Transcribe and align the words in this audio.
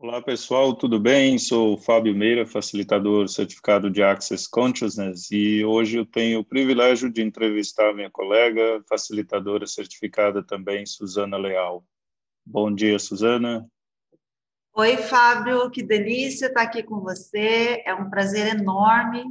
Olá 0.00 0.22
pessoal, 0.22 0.76
tudo 0.76 1.00
bem? 1.00 1.40
Sou 1.40 1.74
o 1.74 1.76
Fábio 1.76 2.14
Meira, 2.14 2.46
facilitador 2.46 3.26
certificado 3.26 3.90
de 3.90 4.00
Access 4.00 4.48
Consciousness 4.48 5.28
e 5.32 5.64
hoje 5.64 5.96
eu 5.98 6.06
tenho 6.06 6.38
o 6.38 6.44
privilégio 6.44 7.10
de 7.10 7.20
entrevistar 7.20 7.92
minha 7.92 8.08
colega, 8.08 8.80
facilitadora 8.88 9.66
certificada 9.66 10.40
também, 10.40 10.86
Suzana 10.86 11.36
Leal. 11.36 11.84
Bom 12.46 12.72
dia, 12.72 12.96
Suzana. 13.00 13.68
Oi, 14.76 14.96
Fábio, 14.98 15.68
que 15.68 15.82
delícia 15.82 16.46
estar 16.46 16.62
aqui 16.62 16.84
com 16.84 17.00
você. 17.00 17.82
É 17.84 17.92
um 17.92 18.08
prazer 18.08 18.54
enorme. 18.54 19.24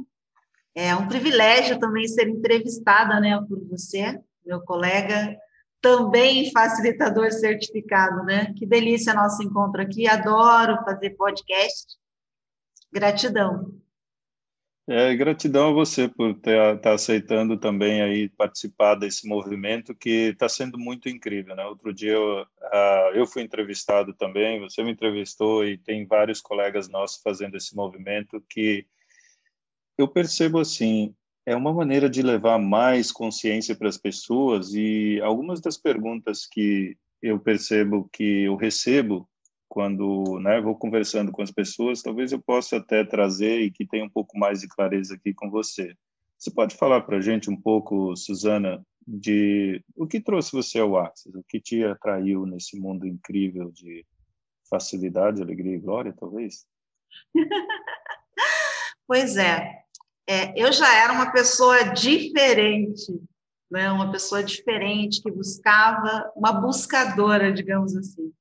É 0.74 0.94
um 0.94 1.08
privilégio 1.08 1.78
também 1.78 2.06
ser 2.06 2.28
entrevistada 2.28 3.18
né, 3.20 3.42
por 3.48 3.66
você, 3.70 4.20
meu 4.44 4.60
colega, 4.60 5.34
também 5.80 6.50
facilitador 6.50 7.30
certificado, 7.32 8.24
né? 8.24 8.52
Que 8.54 8.66
delícia 8.66 9.14
nosso 9.14 9.42
encontro 9.42 9.80
aqui. 9.80 10.06
Adoro 10.08 10.82
fazer 10.84 11.10
podcast. 11.10 11.96
Gratidão. 12.92 13.78
É, 14.90 15.14
gratidão 15.14 15.68
a 15.68 15.72
você 15.72 16.08
por 16.08 16.30
estar 16.30 16.78
tá 16.78 16.94
aceitando 16.94 17.58
também 17.58 18.00
aí 18.00 18.30
participar 18.30 18.94
desse 18.94 19.28
movimento 19.28 19.94
que 19.94 20.30
está 20.30 20.48
sendo 20.48 20.78
muito 20.78 21.10
incrível, 21.10 21.54
né? 21.54 21.62
Outro 21.66 21.92
dia 21.92 22.12
eu, 22.12 22.40
uh, 22.40 23.14
eu 23.14 23.26
fui 23.26 23.42
entrevistado 23.42 24.14
também, 24.14 24.58
você 24.58 24.82
me 24.82 24.92
entrevistou 24.92 25.62
e 25.62 25.76
tem 25.76 26.06
vários 26.06 26.40
colegas 26.40 26.88
nossos 26.88 27.20
fazendo 27.22 27.54
esse 27.54 27.76
movimento 27.76 28.42
que 28.48 28.86
eu 29.98 30.08
percebo 30.08 30.58
assim 30.58 31.14
é 31.48 31.56
uma 31.56 31.72
maneira 31.72 32.10
de 32.10 32.20
levar 32.20 32.58
mais 32.58 33.10
consciência 33.10 33.74
para 33.74 33.88
as 33.88 33.96
pessoas 33.96 34.74
e 34.74 35.18
algumas 35.22 35.62
das 35.62 35.78
perguntas 35.78 36.46
que 36.46 36.94
eu 37.22 37.40
percebo 37.40 38.06
que 38.12 38.42
eu 38.42 38.54
recebo 38.54 39.26
quando 39.66 40.38
né, 40.40 40.60
vou 40.60 40.76
conversando 40.76 41.32
com 41.32 41.40
as 41.40 41.50
pessoas, 41.50 42.02
talvez 42.02 42.32
eu 42.32 42.40
possa 42.40 42.76
até 42.76 43.02
trazer 43.02 43.60
e 43.62 43.70
que 43.70 43.86
tenha 43.86 44.04
um 44.04 44.10
pouco 44.10 44.38
mais 44.38 44.60
de 44.60 44.68
clareza 44.68 45.14
aqui 45.14 45.32
com 45.32 45.50
você. 45.50 45.94
Você 46.36 46.50
pode 46.50 46.76
falar 46.76 47.00
para 47.00 47.16
a 47.16 47.20
gente 47.20 47.50
um 47.50 47.56
pouco, 47.56 48.14
Suzana, 48.14 48.84
de 49.06 49.82
o 49.96 50.06
que 50.06 50.20
trouxe 50.20 50.52
você 50.52 50.78
ao 50.78 50.98
Axis, 50.98 51.34
o 51.34 51.42
que 51.48 51.58
te 51.58 51.82
atraiu 51.82 52.44
nesse 52.44 52.78
mundo 52.78 53.06
incrível 53.06 53.70
de 53.72 54.04
facilidade, 54.68 55.40
alegria 55.40 55.76
e 55.76 55.80
glória, 55.80 56.12
talvez? 56.12 56.66
pois 59.06 59.38
é. 59.38 59.87
É, 60.28 60.52
eu 60.56 60.72
já 60.72 60.94
era 60.94 61.12
uma 61.12 61.32
pessoa 61.32 61.82
diferente, 61.84 63.20
né? 63.70 63.90
uma 63.90 64.12
pessoa 64.12 64.42
diferente 64.42 65.22
que 65.22 65.30
buscava, 65.30 66.30
uma 66.36 66.52
buscadora, 66.52 67.52
digamos 67.52 67.96
assim 67.96 68.32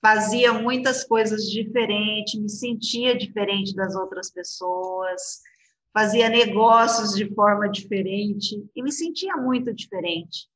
fazia 0.00 0.52
muitas 0.52 1.04
coisas 1.04 1.50
diferentes, 1.50 2.40
me 2.40 2.48
sentia 2.48 3.16
diferente 3.16 3.74
das 3.74 3.94
outras 3.94 4.30
pessoas, 4.30 5.40
fazia 5.92 6.28
negócios 6.28 7.14
de 7.14 7.32
forma 7.34 7.68
diferente 7.68 8.64
e 8.74 8.82
me 8.82 8.92
sentia 8.92 9.36
muito 9.36 9.74
diferente. 9.74 10.48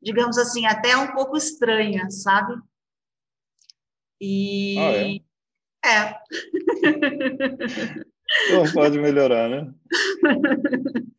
Digamos 0.00 0.36
assim, 0.36 0.66
até 0.66 0.96
um 0.96 1.12
pouco 1.12 1.36
estranha, 1.36 2.10
sabe? 2.10 2.60
E. 4.20 5.20
Ah, 5.84 5.88
é. 5.88 5.94
é. 5.94 6.22
Então 8.46 8.72
pode 8.72 8.98
melhorar, 8.98 9.48
né? 9.48 9.72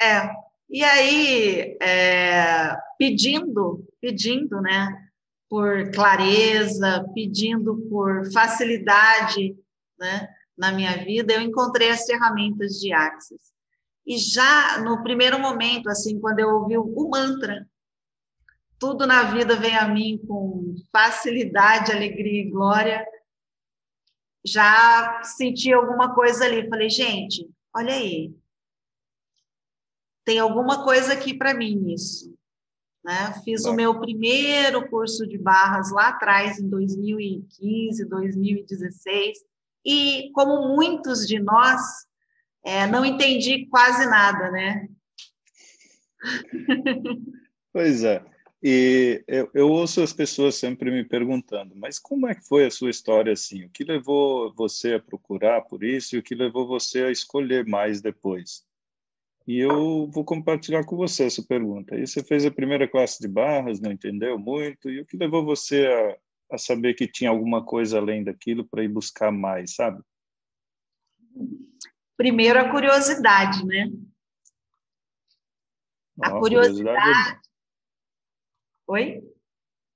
É. 0.00 0.28
E 0.68 0.82
aí, 0.82 1.78
é, 1.80 2.76
pedindo, 2.98 3.86
pedindo, 4.00 4.60
né? 4.60 5.04
por 5.54 5.92
clareza, 5.92 7.08
pedindo 7.14 7.76
por 7.88 8.28
facilidade 8.32 9.56
né, 9.96 10.28
na 10.58 10.72
minha 10.72 10.96
vida, 11.04 11.32
eu 11.32 11.42
encontrei 11.42 11.90
as 11.90 12.04
ferramentas 12.04 12.72
de 12.80 12.92
Axis. 12.92 13.40
E 14.04 14.18
já 14.18 14.80
no 14.80 15.02
primeiro 15.04 15.38
momento, 15.38 15.88
assim, 15.88 16.18
quando 16.18 16.40
eu 16.40 16.48
ouvi 16.48 16.76
o 16.76 17.08
mantra, 17.08 17.64
tudo 18.80 19.06
na 19.06 19.22
vida 19.30 19.54
vem 19.54 19.76
a 19.76 19.86
mim 19.86 20.20
com 20.26 20.74
facilidade, 20.90 21.92
alegria 21.92 22.42
e 22.42 22.50
glória, 22.50 23.06
já 24.44 25.22
senti 25.22 25.72
alguma 25.72 26.14
coisa 26.14 26.44
ali. 26.44 26.68
Falei, 26.68 26.90
gente, 26.90 27.48
olha 27.74 27.94
aí, 27.94 28.34
tem 30.24 30.38
alguma 30.38 30.84
coisa 30.84 31.12
aqui 31.12 31.34
para 31.34 31.54
mim 31.54 31.76
nisso. 31.76 32.34
Né? 33.04 33.40
Fiz 33.44 33.64
o 33.66 33.74
meu 33.74 34.00
primeiro 34.00 34.88
curso 34.88 35.26
de 35.26 35.36
barras 35.36 35.90
lá 35.90 36.08
atrás, 36.08 36.58
em 36.58 36.68
2015, 36.68 38.08
2016, 38.08 39.38
e 39.84 40.30
como 40.32 40.74
muitos 40.74 41.26
de 41.26 41.38
nós, 41.38 41.80
é, 42.64 42.86
não 42.86 43.04
entendi 43.04 43.66
quase 43.66 44.06
nada, 44.06 44.50
né? 44.50 44.88
Pois 47.70 48.02
é. 48.04 48.24
E 48.66 49.22
eu, 49.28 49.50
eu, 49.52 49.68
ouço 49.68 50.02
as 50.02 50.14
pessoas 50.14 50.54
sempre 50.54 50.90
me 50.90 51.04
perguntando, 51.04 51.76
mas 51.76 51.98
como 51.98 52.26
é 52.26 52.34
que 52.34 52.48
foi 52.48 52.64
a 52.64 52.70
sua 52.70 52.88
história 52.88 53.30
assim? 53.30 53.66
O 53.66 53.68
que 53.68 53.84
levou 53.84 54.54
você 54.54 54.94
a 54.94 55.00
procurar 55.00 55.60
por 55.60 55.84
isso 55.84 56.16
e 56.16 56.18
o 56.18 56.22
que 56.22 56.34
levou 56.34 56.66
você 56.66 57.04
a 57.04 57.10
escolher 57.10 57.66
mais 57.66 58.00
depois? 58.00 58.66
E 59.46 59.58
eu 59.58 60.10
vou 60.10 60.24
compartilhar 60.24 60.82
com 60.86 60.96
você 60.96 61.24
essa 61.24 61.42
pergunta. 61.42 61.94
E 61.94 62.06
você 62.06 62.24
fez 62.24 62.46
a 62.46 62.50
primeira 62.50 62.88
classe 62.88 63.20
de 63.20 63.28
barras, 63.28 63.80
não 63.80 63.92
entendeu 63.92 64.38
muito, 64.38 64.88
e 64.88 64.98
o 64.98 65.04
que 65.04 65.18
levou 65.18 65.44
você 65.44 65.86
a, 65.86 66.54
a 66.54 66.56
saber 66.56 66.94
que 66.94 67.06
tinha 67.06 67.28
alguma 67.28 67.62
coisa 67.62 67.98
além 67.98 68.24
daquilo 68.24 68.64
para 68.66 68.82
ir 68.82 68.88
buscar 68.88 69.30
mais, 69.30 69.74
sabe? 69.74 70.02
Primeiro 72.16 72.58
a 72.58 72.70
curiosidade, 72.70 73.62
né? 73.66 73.90
A 76.22 76.30
curiosidade. 76.30 76.96
curiosidade 76.96 77.40
é... 77.40 77.43
Oi? 78.86 79.22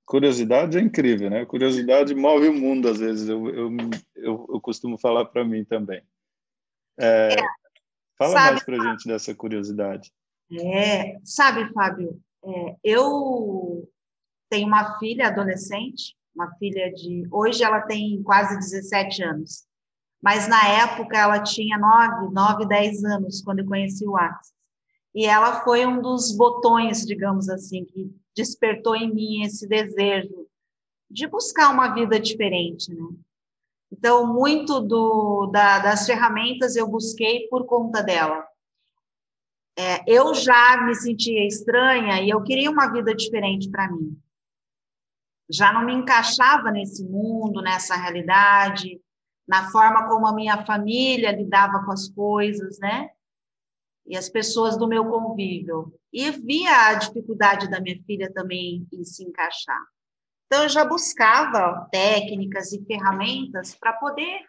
Curiosidade 0.05 0.77
é 0.77 0.81
incrível, 0.81 1.29
né? 1.29 1.45
Curiosidade 1.45 2.15
move 2.15 2.47
o 2.47 2.53
mundo, 2.53 2.87
às 2.89 2.97
vezes, 2.97 3.29
eu, 3.29 3.47
eu, 3.49 3.69
eu, 4.15 4.47
eu 4.49 4.61
costumo 4.61 4.97
falar 4.97 5.25
para 5.25 5.45
mim 5.45 5.63
também. 5.63 6.01
É, 6.99 7.33
é 7.33 7.59
Fala 8.19 8.33
sabe, 8.33 8.51
mais 8.51 8.63
para 8.63 8.75
a 8.75 8.91
gente 8.91 9.07
dessa 9.07 9.33
curiosidade. 9.33 10.11
É, 10.51 11.17
sabe, 11.23 11.71
Fábio, 11.71 12.19
é, 12.43 12.75
eu 12.83 13.89
tenho 14.49 14.67
uma 14.67 14.99
filha 14.99 15.27
adolescente, 15.27 16.15
uma 16.35 16.53
filha 16.55 16.91
de. 16.91 17.23
Hoje 17.31 17.63
ela 17.63 17.81
tem 17.81 18.21
quase 18.23 18.57
17 18.57 19.23
anos, 19.23 19.65
mas 20.21 20.49
na 20.49 20.67
época 20.67 21.17
ela 21.17 21.41
tinha 21.41 21.77
9, 21.77 22.33
9, 22.33 22.67
10 22.67 23.03
anos 23.05 23.41
quando 23.41 23.59
eu 23.59 23.65
conheci 23.65 24.05
o 24.05 24.17
Axis. 24.17 24.58
E 25.13 25.25
ela 25.25 25.63
foi 25.63 25.85
um 25.85 26.01
dos 26.01 26.35
botões, 26.35 27.05
digamos 27.05 27.49
assim, 27.49 27.85
que 27.85 28.13
despertou 28.35 28.95
em 28.95 29.13
mim 29.13 29.43
esse 29.43 29.67
desejo 29.67 30.47
de 31.09 31.27
buscar 31.27 31.71
uma 31.71 31.93
vida 31.93 32.19
diferente, 32.19 32.93
né? 32.93 33.03
Então, 33.91 34.31
muito 34.31 34.79
do, 34.79 35.47
da, 35.47 35.79
das 35.79 36.05
ferramentas 36.05 36.75
eu 36.75 36.87
busquei 36.87 37.47
por 37.47 37.65
conta 37.65 38.03
dela. 38.03 38.47
É, 39.75 40.03
eu 40.05 40.35
já 40.35 40.85
me 40.85 40.93
sentia 40.93 41.47
estranha 41.47 42.21
e 42.21 42.29
eu 42.29 42.43
queria 42.43 42.69
uma 42.69 42.91
vida 42.91 43.15
diferente 43.15 43.69
para 43.69 43.91
mim. 43.91 44.15
Já 45.49 45.73
não 45.73 45.83
me 45.85 45.93
encaixava 45.93 46.69
nesse 46.69 47.03
mundo, 47.03 47.61
nessa 47.61 47.95
realidade, 47.95 49.01
na 49.47 49.71
forma 49.71 50.07
como 50.07 50.27
a 50.27 50.33
minha 50.33 50.63
família 50.65 51.31
lidava 51.31 51.83
com 51.83 51.91
as 51.91 52.07
coisas, 52.09 52.77
né? 52.79 53.09
E 54.09 54.17
as 54.17 54.27
pessoas 54.27 54.75
do 54.75 54.87
meu 54.87 55.05
convívio. 55.05 55.93
E 56.11 56.31
via 56.31 56.87
a 56.87 56.93
dificuldade 56.95 57.69
da 57.69 57.79
minha 57.79 58.01
filha 58.05 58.33
também 58.33 58.87
em 58.91 59.05
se 59.05 59.23
encaixar. 59.23 59.85
Então, 60.47 60.63
eu 60.63 60.69
já 60.69 60.83
buscava 60.83 61.87
técnicas 61.91 62.73
e 62.73 62.83
ferramentas 62.85 63.75
para 63.75 63.93
poder 63.93 64.41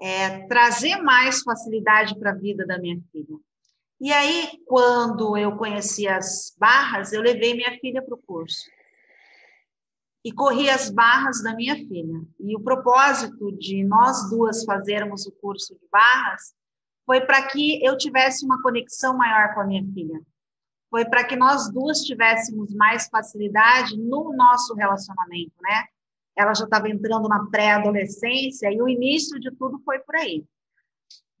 é, 0.00 0.46
trazer 0.46 0.96
mais 0.96 1.42
facilidade 1.42 2.18
para 2.18 2.32
a 2.32 2.34
vida 2.34 2.66
da 2.66 2.78
minha 2.78 3.00
filha. 3.10 3.38
E 3.98 4.12
aí, 4.12 4.62
quando 4.66 5.38
eu 5.38 5.56
conheci 5.56 6.06
as 6.06 6.54
barras, 6.58 7.12
eu 7.12 7.22
levei 7.22 7.54
minha 7.54 7.78
filha 7.80 8.02
para 8.02 8.14
o 8.14 8.22
curso. 8.22 8.70
E 10.22 10.30
corri 10.30 10.68
as 10.68 10.90
barras 10.90 11.42
da 11.42 11.54
minha 11.54 11.76
filha. 11.76 12.22
E 12.38 12.54
o 12.54 12.60
propósito 12.60 13.50
de 13.52 13.82
nós 13.84 14.28
duas 14.28 14.64
fazermos 14.64 15.26
o 15.26 15.32
curso 15.32 15.74
de 15.74 15.88
barras 15.90 16.57
foi 17.08 17.22
para 17.22 17.48
que 17.48 17.82
eu 17.82 17.96
tivesse 17.96 18.44
uma 18.44 18.60
conexão 18.60 19.16
maior 19.16 19.54
com 19.54 19.62
a 19.62 19.64
minha 19.64 19.82
filha 19.94 20.20
foi 20.90 21.04
para 21.04 21.24
que 21.24 21.36
nós 21.36 21.70
duas 21.72 22.02
tivéssemos 22.02 22.74
mais 22.74 23.08
facilidade 23.08 23.96
no 23.96 24.34
nosso 24.34 24.74
relacionamento, 24.74 25.54
né? 25.60 25.84
Ela 26.36 26.54
já 26.54 26.64
estava 26.64 26.88
entrando 26.88 27.28
na 27.28 27.46
pré-adolescência 27.46 28.72
e 28.72 28.80
o 28.80 28.88
início 28.88 29.38
de 29.40 29.50
tudo 29.56 29.80
foi 29.84 29.98
por 30.00 30.16
aí. 30.16 30.44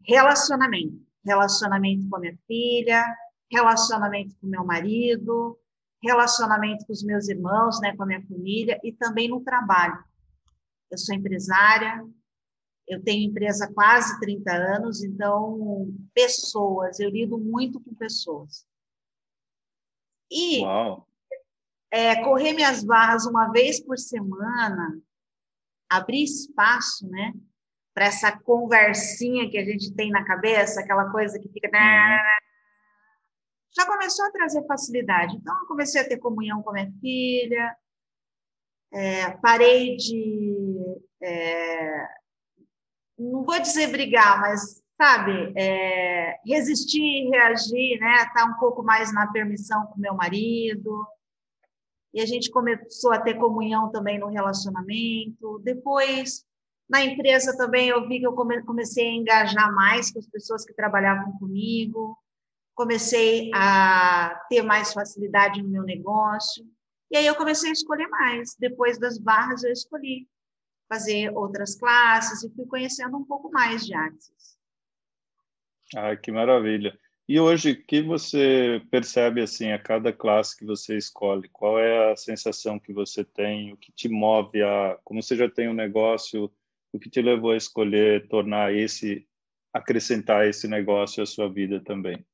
Relacionamento. 0.06 1.00
Relacionamento 1.24 2.08
com 2.08 2.16
a 2.16 2.20
minha 2.20 2.38
filha, 2.46 3.04
relacionamento 3.50 4.34
com 4.40 4.46
meu 4.46 4.64
marido, 4.64 5.58
relacionamento 6.02 6.86
com 6.86 6.92
os 6.92 7.02
meus 7.02 7.28
irmãos, 7.28 7.80
né, 7.80 7.94
com 7.96 8.02
a 8.02 8.06
minha 8.06 8.22
família 8.26 8.78
e 8.82 8.92
também 8.92 9.28
no 9.28 9.40
trabalho. 9.42 10.02
Eu 10.90 10.98
sou 10.98 11.14
empresária, 11.14 12.02
eu 12.88 13.02
tenho 13.02 13.28
empresa 13.28 13.66
há 13.66 13.72
quase 13.72 14.18
30 14.20 14.50
anos, 14.50 15.02
então, 15.04 15.88
pessoas, 16.14 16.98
eu 16.98 17.10
lido 17.10 17.38
muito 17.38 17.80
com 17.80 17.94
pessoas. 17.94 18.66
E 20.30 20.62
é, 21.90 22.22
correr 22.22 22.52
minhas 22.52 22.82
barras 22.82 23.26
uma 23.26 23.50
vez 23.50 23.80
por 23.80 23.98
semana, 23.98 25.00
abrir 25.88 26.22
espaço, 26.24 27.08
né? 27.08 27.32
Para 27.94 28.06
essa 28.06 28.38
conversinha 28.40 29.50
que 29.50 29.58
a 29.58 29.64
gente 29.64 29.94
tem 29.94 30.10
na 30.10 30.24
cabeça, 30.24 30.80
aquela 30.80 31.10
coisa 31.10 31.38
que 31.38 31.48
fica. 31.48 31.68
Uhum. 31.68 32.18
Já 33.76 33.86
começou 33.86 34.24
a 34.26 34.30
trazer 34.30 34.66
facilidade. 34.66 35.36
Então, 35.36 35.54
eu 35.60 35.66
comecei 35.66 36.00
a 36.00 36.08
ter 36.08 36.18
comunhão 36.18 36.62
com 36.62 36.70
a 36.70 36.74
minha 36.74 36.92
filha, 37.00 37.76
é, 38.92 39.30
parei 39.38 39.96
de. 39.96 41.00
É, 41.20 42.17
não 43.18 43.44
vou 43.44 43.58
dizer 43.60 43.88
brigar, 43.88 44.40
mas 44.40 44.82
sabe, 45.00 45.52
é, 45.56 46.36
resistir, 46.46 47.28
reagir, 47.30 47.98
né? 48.00 48.16
Estar 48.16 48.32
tá 48.32 48.44
um 48.44 48.58
pouco 48.58 48.82
mais 48.82 49.12
na 49.12 49.26
permissão 49.28 49.86
com 49.86 50.00
meu 50.00 50.14
marido. 50.14 51.06
E 52.12 52.20
a 52.20 52.26
gente 52.26 52.50
começou 52.50 53.12
a 53.12 53.20
ter 53.20 53.34
comunhão 53.34 53.90
também 53.90 54.18
no 54.18 54.28
relacionamento. 54.28 55.60
Depois, 55.62 56.44
na 56.88 57.02
empresa 57.02 57.56
também, 57.56 57.88
eu 57.88 58.08
vi 58.08 58.18
que 58.18 58.26
eu 58.26 58.32
comecei 58.32 59.06
a 59.06 59.14
engajar 59.14 59.72
mais 59.72 60.10
com 60.10 60.18
as 60.18 60.26
pessoas 60.26 60.64
que 60.64 60.74
trabalhavam 60.74 61.32
comigo. 61.38 62.16
Comecei 62.74 63.50
a 63.54 64.40
ter 64.48 64.62
mais 64.62 64.92
facilidade 64.92 65.62
no 65.62 65.68
meu 65.68 65.82
negócio. 65.82 66.64
E 67.10 67.16
aí 67.16 67.26
eu 67.26 67.36
comecei 67.36 67.70
a 67.70 67.72
escolher 67.72 68.08
mais. 68.08 68.56
Depois 68.58 68.98
das 68.98 69.18
barras, 69.18 69.62
eu 69.62 69.72
escolhi 69.72 70.26
fazer 70.88 71.30
outras 71.36 71.74
classes 71.76 72.42
e 72.42 72.54
fui 72.54 72.66
conhecendo 72.66 73.16
um 73.16 73.24
pouco 73.24 73.50
mais 73.50 73.84
de 73.84 73.94
Axis. 73.94 74.58
Ah, 75.94 76.16
que 76.16 76.30
maravilha. 76.32 76.98
E 77.28 77.38
hoje, 77.38 77.72
o 77.72 77.84
que 77.84 78.00
você 78.00 78.82
percebe 78.90 79.42
assim 79.42 79.70
a 79.70 79.78
cada 79.78 80.12
classe 80.12 80.56
que 80.56 80.64
você 80.64 80.96
escolhe? 80.96 81.46
Qual 81.50 81.78
é 81.78 82.12
a 82.12 82.16
sensação 82.16 82.78
que 82.78 82.90
você 82.90 83.22
tem? 83.22 83.72
O 83.72 83.76
que 83.76 83.92
te 83.92 84.08
move 84.08 84.62
a, 84.62 84.98
como 85.04 85.22
você 85.22 85.36
já 85.36 85.48
tem 85.48 85.68
um 85.68 85.74
negócio, 85.74 86.50
o 86.90 86.98
que 86.98 87.10
te 87.10 87.20
levou 87.20 87.50
a 87.50 87.56
escolher 87.56 88.26
tornar 88.28 88.74
esse, 88.74 89.28
acrescentar 89.74 90.46
esse 90.46 90.66
negócio 90.66 91.22
à 91.22 91.26
sua 91.26 91.52
vida 91.52 91.82
também? 91.84 92.24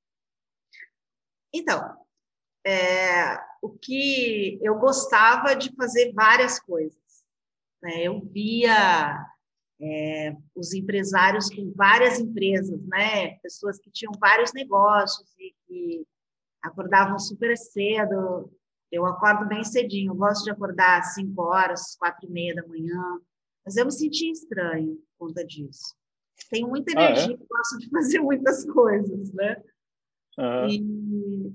Então, 1.52 1.80
é, 2.64 3.36
o 3.60 3.70
que 3.70 4.58
eu 4.62 4.76
gostava 4.76 5.54
de 5.54 5.74
fazer 5.74 6.12
várias 6.12 6.60
coisas. 6.60 7.03
Né? 7.84 8.02
Eu 8.04 8.18
via 8.32 9.26
é, 9.78 10.34
os 10.56 10.72
empresários 10.72 11.50
com 11.50 11.70
várias 11.76 12.18
empresas, 12.18 12.80
né? 12.86 13.36
Pessoas 13.40 13.78
que 13.78 13.90
tinham 13.90 14.12
vários 14.18 14.54
negócios 14.54 15.28
e 15.38 15.54
que 15.66 16.06
acordavam 16.62 17.18
super 17.18 17.54
cedo. 17.58 18.50
Eu 18.90 19.04
acordo 19.04 19.46
bem 19.46 19.62
cedinho, 19.62 20.12
eu 20.12 20.16
gosto 20.16 20.44
de 20.44 20.50
acordar 20.50 21.00
às 21.00 21.14
5 21.14 21.42
horas, 21.42 21.94
quatro 21.96 22.26
e 22.26 22.32
meia 22.32 22.54
da 22.54 22.66
manhã, 22.66 23.20
mas 23.64 23.76
eu 23.76 23.84
me 23.84 23.92
sentia 23.92 24.32
estranho 24.32 24.96
por 25.18 25.28
conta 25.28 25.44
disso. 25.44 25.94
Tenho 26.50 26.68
muita 26.68 26.92
energia, 26.92 27.36
ah, 27.38 27.42
é? 27.42 27.46
gosto 27.46 27.78
de 27.78 27.90
fazer 27.90 28.20
muitas 28.20 28.64
coisas, 28.64 29.32
né? 29.34 29.62
E, 30.68 31.52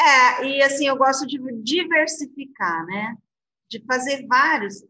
é, 0.00 0.46
e 0.46 0.62
assim, 0.62 0.86
eu 0.86 0.96
gosto 0.96 1.26
de 1.26 1.38
diversificar, 1.62 2.86
né? 2.86 3.18
De 3.68 3.84
fazer 3.84 4.26
vários, 4.26 4.82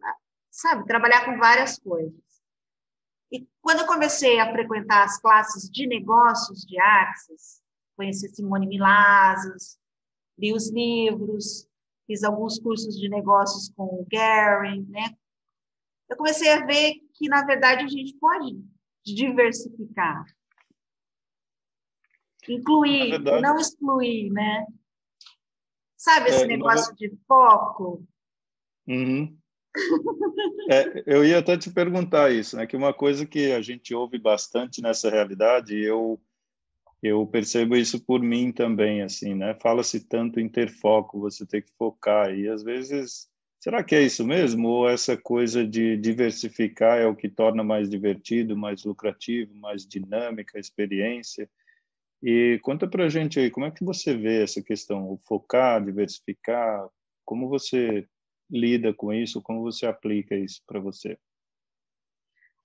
sabe? 0.52 0.87
Trabalhar 0.87 1.25
com 1.25 1.38
várias 1.38 1.78
coisas. 1.78 2.20
E 3.32 3.49
quando 3.62 3.81
eu 3.81 3.87
comecei 3.87 4.38
a 4.38 4.52
frequentar 4.52 5.04
as 5.04 5.19
classes 5.20 5.69
de 5.70 5.87
negócios 5.87 6.60
de 6.66 6.78
Axis, 6.78 7.62
conheci 7.96 8.28
Simone 8.28 8.66
Milazas, 8.66 9.81
li 10.38 10.52
os 10.52 10.70
livros, 10.70 11.66
fiz 12.06 12.22
alguns 12.22 12.58
cursos 12.58 12.99
de 12.99 13.08
negócios 13.08 13.70
com 13.70 13.84
o 13.84 14.06
Gary, 14.10 14.82
né? 14.82 15.16
Eu 16.10 16.16
comecei 16.16 16.52
a 16.52 16.66
ver 16.66 16.96
que, 17.14 17.26
na 17.26 17.43
verdade, 17.44 17.84
a 17.84 17.88
gente 17.88 18.14
pode 18.19 18.62
diversificar. 19.02 20.26
Incluir, 22.46 23.12
verdade, 23.12 23.40
não 23.40 23.56
excluir, 23.56 24.31
né? 24.31 24.66
Sabe 25.96 26.28
esse 26.28 26.43
é, 26.43 26.46
negócio 26.46 26.90
não... 26.90 26.96
de 26.96 27.16
foco? 27.26 28.04
Uhum. 28.87 29.41
É, 30.70 31.02
eu 31.06 31.24
ia 31.24 31.38
até 31.38 31.56
te 31.56 31.70
perguntar 31.70 32.30
isso, 32.30 32.56
né? 32.56 32.66
Que 32.66 32.76
uma 32.76 32.92
coisa 32.92 33.26
que 33.26 33.52
a 33.52 33.62
gente 33.62 33.94
ouve 33.94 34.19
bastante 34.19 34.82
nessa 34.82 35.10
realidade, 35.10 35.78
eu 35.78 36.20
eu 37.02 37.26
percebo 37.26 37.74
isso 37.74 38.00
por 38.04 38.22
mim 38.22 38.52
também, 38.52 39.02
assim, 39.02 39.34
né? 39.34 39.56
Fala-se 39.60 40.06
tanto 40.06 40.38
em 40.38 40.48
ter 40.48 40.70
foco, 40.70 41.19
você 41.19 41.44
tem 41.44 41.60
que 41.60 41.72
focar 41.76 42.32
e 42.32 42.48
às 42.48 42.62
vezes 42.62 43.28
será 43.58 43.82
que 43.82 43.94
é 43.94 44.02
isso 44.02 44.24
mesmo 44.24 44.69
ou 44.69 44.88
essa 44.88 45.16
coisa 45.16 45.66
de 45.66 45.96
diversificar 45.96 46.98
é 46.98 47.06
o 47.06 47.16
que 47.16 47.28
torna 47.28 47.64
mais 47.64 47.90
divertido, 47.90 48.56
mais 48.56 48.84
lucrativo, 48.84 49.52
mais 49.56 49.84
dinâmica 49.86 50.58
a 50.58 50.60
experiência? 50.60 51.50
E 52.22 52.60
conta 52.62 52.86
para 52.86 53.08
gente 53.08 53.40
aí, 53.40 53.50
como 53.50 53.66
é 53.66 53.70
que 53.72 53.84
você 53.84 54.16
vê 54.16 54.44
essa 54.44 54.62
questão, 54.62 55.10
o 55.10 55.18
focar, 55.26 55.84
diversificar, 55.84 56.88
como 57.25 57.48
você 57.48 58.06
lida 58.52 58.93
com 58.93 59.12
isso? 59.12 59.40
Como 59.40 59.62
você 59.62 59.87
aplica 59.87 60.37
isso 60.37 60.62
para 60.66 60.78
você? 60.78 61.19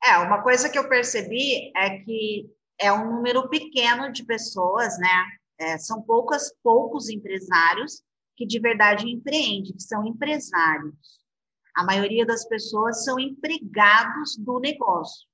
É, 0.04 0.18
uma 0.18 0.44
coisa 0.44 0.70
que 0.70 0.78
eu 0.78 0.88
percebi 0.88 1.72
é 1.76 2.00
que 2.00 2.50
é 2.80 2.92
um 2.92 3.16
número 3.16 3.50
pequeno 3.50 4.12
de 4.12 4.24
pessoas, 4.26 4.98
né? 5.00 5.26
É, 5.60 5.78
são 5.78 6.02
poucas, 6.02 6.54
poucos 6.62 7.10
empresários 7.10 8.04
que 8.36 8.46
de 8.46 8.60
verdade 8.60 9.10
empreendem, 9.10 9.74
que 9.74 9.82
são 9.82 10.06
empresários. 10.06 11.20
A 11.76 11.84
maioria 11.84 12.26
das 12.26 12.48
pessoas 12.48 13.04
são 13.04 13.20
empregados 13.20 14.38
do 14.38 14.60
negócio. 14.60 15.28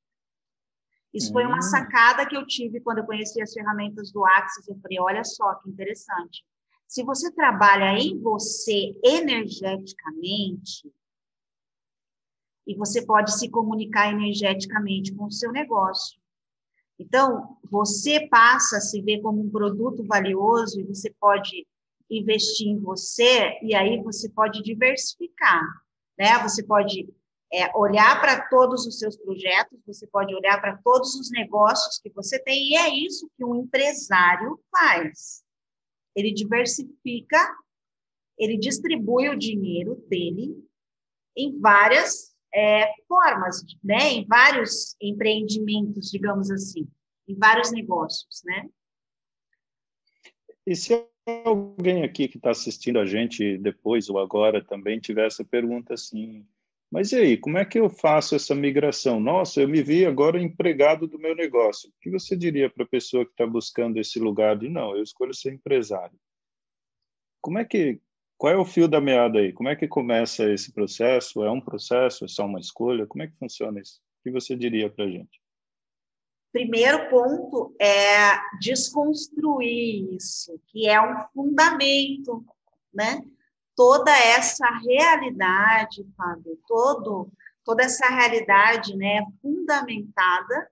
Isso 1.13 1.29
hum. 1.29 1.33
foi 1.33 1.45
uma 1.45 1.57
hum. 1.57 1.61
sacada 1.61 2.25
que 2.25 2.35
eu 2.35 2.45
tive 2.47 2.79
quando 2.79 2.99
eu 2.99 3.05
conheci 3.05 3.41
as 3.41 3.53
ferramentas 3.53 4.11
do 4.11 4.25
Axis. 4.25 4.67
Eu 4.67 4.79
falei, 4.79 4.99
olha 4.99 5.23
só 5.23 5.55
que 5.55 5.69
interessante. 5.69 6.45
Se 6.93 7.03
você 7.03 7.31
trabalha 7.31 7.97
em 7.99 8.19
você 8.19 8.95
energeticamente, 9.03 10.93
e 12.67 12.75
você 12.75 13.03
pode 13.03 13.35
se 13.35 13.49
comunicar 13.49 14.11
energeticamente 14.11 15.11
com 15.15 15.25
o 15.25 15.31
seu 15.31 15.51
negócio. 15.51 16.21
Então, 16.99 17.57
você 17.67 18.27
passa 18.27 18.77
a 18.77 18.79
se 18.79 19.01
ver 19.01 19.21
como 19.21 19.41
um 19.41 19.49
produto 19.49 20.05
valioso 20.05 20.79
e 20.79 20.83
você 20.83 21.11
pode 21.19 21.65
investir 22.11 22.67
em 22.67 22.77
você, 22.77 23.57
e 23.63 23.73
aí 23.73 23.99
você 24.03 24.29
pode 24.29 24.61
diversificar, 24.61 25.63
né? 26.15 26.37
Você 26.43 26.61
pode 26.61 27.11
é, 27.51 27.75
olhar 27.75 28.21
para 28.21 28.47
todos 28.49 28.85
os 28.85 28.99
seus 28.99 29.17
projetos, 29.17 29.79
você 29.83 30.05
pode 30.05 30.35
olhar 30.35 30.61
para 30.61 30.77
todos 30.77 31.15
os 31.15 31.31
negócios 31.31 31.97
que 31.97 32.11
você 32.11 32.37
tem, 32.37 32.69
e 32.69 32.75
é 32.75 32.89
isso 32.93 33.27
que 33.35 33.43
um 33.43 33.55
empresário 33.55 34.59
faz 34.69 35.42
ele 36.15 36.33
diversifica, 36.33 37.37
ele 38.37 38.57
distribui 38.57 39.29
o 39.29 39.37
dinheiro 39.37 39.95
dele 40.09 40.55
em 41.35 41.59
várias 41.59 42.35
é, 42.53 42.91
formas, 43.07 43.63
né? 43.83 44.11
em 44.11 44.25
vários 44.25 44.95
empreendimentos, 45.01 46.11
digamos 46.11 46.51
assim, 46.51 46.87
em 47.27 47.35
vários 47.35 47.71
negócios, 47.71 48.41
né? 48.45 48.69
E 50.65 50.75
se 50.75 51.07
alguém 51.45 52.03
aqui 52.03 52.27
que 52.27 52.37
está 52.37 52.51
assistindo 52.51 52.99
a 52.99 53.05
gente 53.05 53.57
depois 53.57 54.09
ou 54.09 54.19
agora 54.19 54.63
também 54.63 54.99
tiver 54.99 55.25
essa 55.25 55.43
pergunta 55.43 55.93
assim, 55.93 56.45
mas 56.93 57.11
e 57.11 57.15
aí, 57.15 57.37
como 57.37 57.57
é 57.57 57.65
que 57.65 57.79
eu 57.79 57.89
faço 57.89 58.35
essa 58.35 58.53
migração? 58.53 59.19
Nossa, 59.19 59.59
eu 59.59 59.67
me 59.67 59.81
vi 59.81 60.05
agora 60.05 60.39
empregado 60.39 61.07
do 61.07 61.17
meu 61.17 61.35
negócio. 61.35 61.89
O 61.89 61.93
que 61.99 62.11
você 62.11 62.37
diria 62.37 62.69
para 62.69 62.83
a 62.83 62.87
pessoa 62.87 63.25
que 63.25 63.31
está 63.31 63.47
buscando 63.47 63.97
esse 63.97 64.19
lugar 64.19 64.55
de 64.55 64.69
não, 64.69 64.95
eu 64.95 65.01
escolho 65.01 65.33
ser 65.33 65.51
empresário? 65.53 66.15
Como 67.41 67.57
é 67.57 67.65
que, 67.65 67.99
qual 68.37 68.53
é 68.53 68.57
o 68.57 68.63
fio 68.63 68.87
da 68.87 69.01
meada 69.01 69.39
aí? 69.39 69.51
Como 69.51 69.69
é 69.69 69.75
que 69.75 69.87
começa 69.87 70.47
esse 70.53 70.71
processo? 70.71 71.43
É 71.43 71.49
um 71.49 71.59
processo? 71.59 72.25
É 72.25 72.27
só 72.27 72.45
uma 72.45 72.59
escolha? 72.59 73.07
Como 73.07 73.23
é 73.23 73.27
que 73.27 73.39
funciona 73.39 73.81
isso? 73.81 73.99
O 74.19 74.23
que 74.25 74.31
você 74.31 74.55
diria 74.55 74.87
para 74.87 75.05
a 75.05 75.09
gente? 75.09 75.41
Primeiro 76.51 77.09
ponto 77.09 77.75
é 77.81 78.37
desconstruir 78.61 80.13
isso, 80.13 80.61
que 80.67 80.87
é 80.87 81.01
um 81.01 81.15
fundamento, 81.33 82.45
né? 82.93 83.19
Toda 83.75 84.11
essa 84.11 84.67
realidade, 84.79 86.05
Fábio, 86.15 86.59
todo, 86.67 87.31
toda 87.63 87.83
essa 87.83 88.07
realidade 88.07 88.95
né, 88.95 89.23
fundamentada 89.41 90.69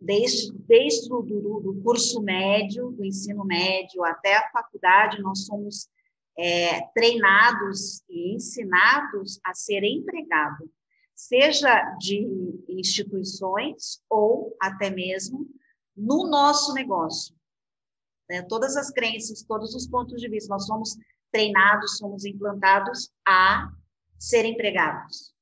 desde, 0.00 0.52
desde 0.52 1.12
o 1.12 1.22
do, 1.22 1.60
do 1.60 1.80
curso 1.82 2.20
médio, 2.22 2.90
do 2.90 3.04
ensino 3.04 3.44
médio 3.44 4.04
até 4.04 4.36
a 4.36 4.50
faculdade, 4.50 5.22
nós 5.22 5.46
somos 5.46 5.88
é, 6.38 6.82
treinados 6.88 8.02
e 8.08 8.34
ensinados 8.34 9.40
a 9.44 9.54
ser 9.54 9.82
empregado. 9.84 10.70
seja 11.14 11.96
de 11.98 12.26
instituições 12.68 14.02
ou 14.10 14.54
até 14.60 14.90
mesmo 14.90 15.48
no 15.96 16.28
nosso 16.28 16.74
negócio. 16.74 17.34
Né? 18.28 18.42
Todas 18.42 18.76
as 18.76 18.90
crenças, 18.90 19.42
todos 19.42 19.74
os 19.74 19.86
pontos 19.86 20.20
de 20.20 20.28
vista, 20.28 20.52
nós 20.52 20.66
somos 20.66 20.96
treinados, 21.34 21.98
somos 21.98 22.24
implantados 22.24 23.10
a 23.26 23.68
ser 24.16 24.44
empregados, 24.44 25.34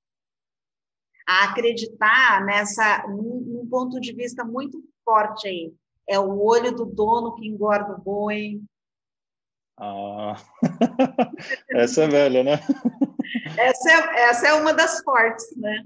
a 1.29 1.45
acreditar 1.45 2.43
nessa 2.47 3.07
num, 3.09 3.69
ponto 3.71 4.01
de 4.01 4.15
vista 4.15 4.43
muito 4.43 4.83
forte 5.05 5.47
aí. 5.47 5.75
É 6.09 6.19
o 6.19 6.43
olho 6.43 6.73
do 6.75 6.87
dono 6.87 7.35
que 7.35 7.47
engorda 7.47 7.93
o 7.93 8.01
boi. 8.01 8.61
Ah, 9.79 10.35
essa 11.71 12.05
é 12.05 12.09
velha, 12.09 12.43
né? 12.43 12.53
Essa 13.59 13.91
é, 13.91 14.21
essa 14.31 14.49
é 14.49 14.55
uma 14.55 14.73
das 14.73 15.03
fortes, 15.03 15.55
né? 15.57 15.85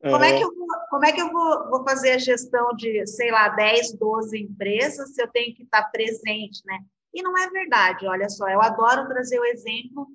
Como 0.00 0.24
é 0.24 0.38
que 0.38 0.44
eu, 0.44 0.54
vou, 0.54 0.66
como 0.90 1.04
é 1.04 1.12
que 1.12 1.20
eu 1.20 1.32
vou, 1.32 1.70
vou 1.70 1.84
fazer 1.84 2.12
a 2.12 2.18
gestão 2.18 2.74
de, 2.76 3.04
sei 3.08 3.32
lá, 3.32 3.48
10, 3.48 3.98
12 3.98 4.38
empresas 4.38 5.14
se 5.14 5.20
eu 5.20 5.28
tenho 5.28 5.54
que 5.54 5.64
estar 5.64 5.82
presente, 5.90 6.62
né? 6.64 6.78
E 7.18 7.22
não 7.22 7.36
é 7.36 7.50
verdade, 7.50 8.06
olha 8.06 8.28
só, 8.28 8.48
eu 8.48 8.62
adoro 8.62 9.08
trazer 9.08 9.40
o 9.40 9.44
exemplo 9.44 10.06